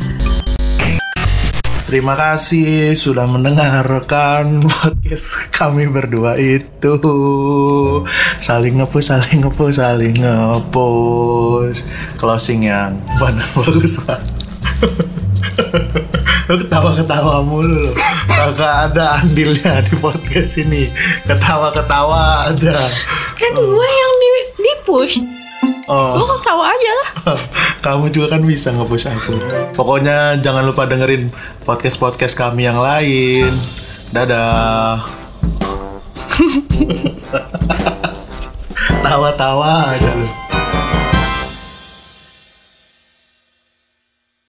Terima 1.87 2.15
kasih 2.15 2.95
sudah 2.95 3.27
mendengarkan 3.27 4.59
podcast 4.67 5.51
kami 5.51 5.87
berdua 5.91 6.39
itu. 6.39 6.95
Saling 8.39 8.79
ngepush, 8.79 9.11
saling 9.11 9.43
ngepush, 9.43 9.75
saling 9.75 10.15
ngepush 10.15 11.83
Closing 12.15 12.67
yang 12.67 12.95
mana 13.19 13.43
bagus 13.59 13.99
lah 14.07 14.23
Lu 16.47 16.55
ketawa-ketawa 16.63 17.43
mulu 17.43 17.91
Kagak 18.27 18.91
ada 18.91 19.19
andilnya 19.19 19.83
di 19.83 19.95
podcast 19.99 20.63
ini. 20.63 20.87
Ketawa-ketawa 21.27 22.55
ada. 22.55 22.79
Kan 23.35 23.51
gue 23.51 23.87
yang 23.91 24.13
di, 24.15 24.29
di 24.63 24.73
push 24.87 25.40
Oh 25.91 26.15
gue 26.15 26.27
ketawa 26.39 26.71
aja 26.71 26.91
lah 26.95 27.09
Kamu 27.83 28.07
juga 28.15 28.37
kan 28.37 28.41
bisa 28.47 28.71
nge-push 28.71 29.11
aku. 29.11 29.35
Pokoknya 29.75 30.39
jangan 30.39 30.63
lupa 30.63 30.87
dengerin 30.87 31.27
podcast-podcast 31.67 32.37
kami 32.37 32.63
yang 32.69 32.79
lain. 32.79 33.51
Dadah. 34.15 35.03
Tawa-tawa 39.03 39.91
aja. 39.91 40.13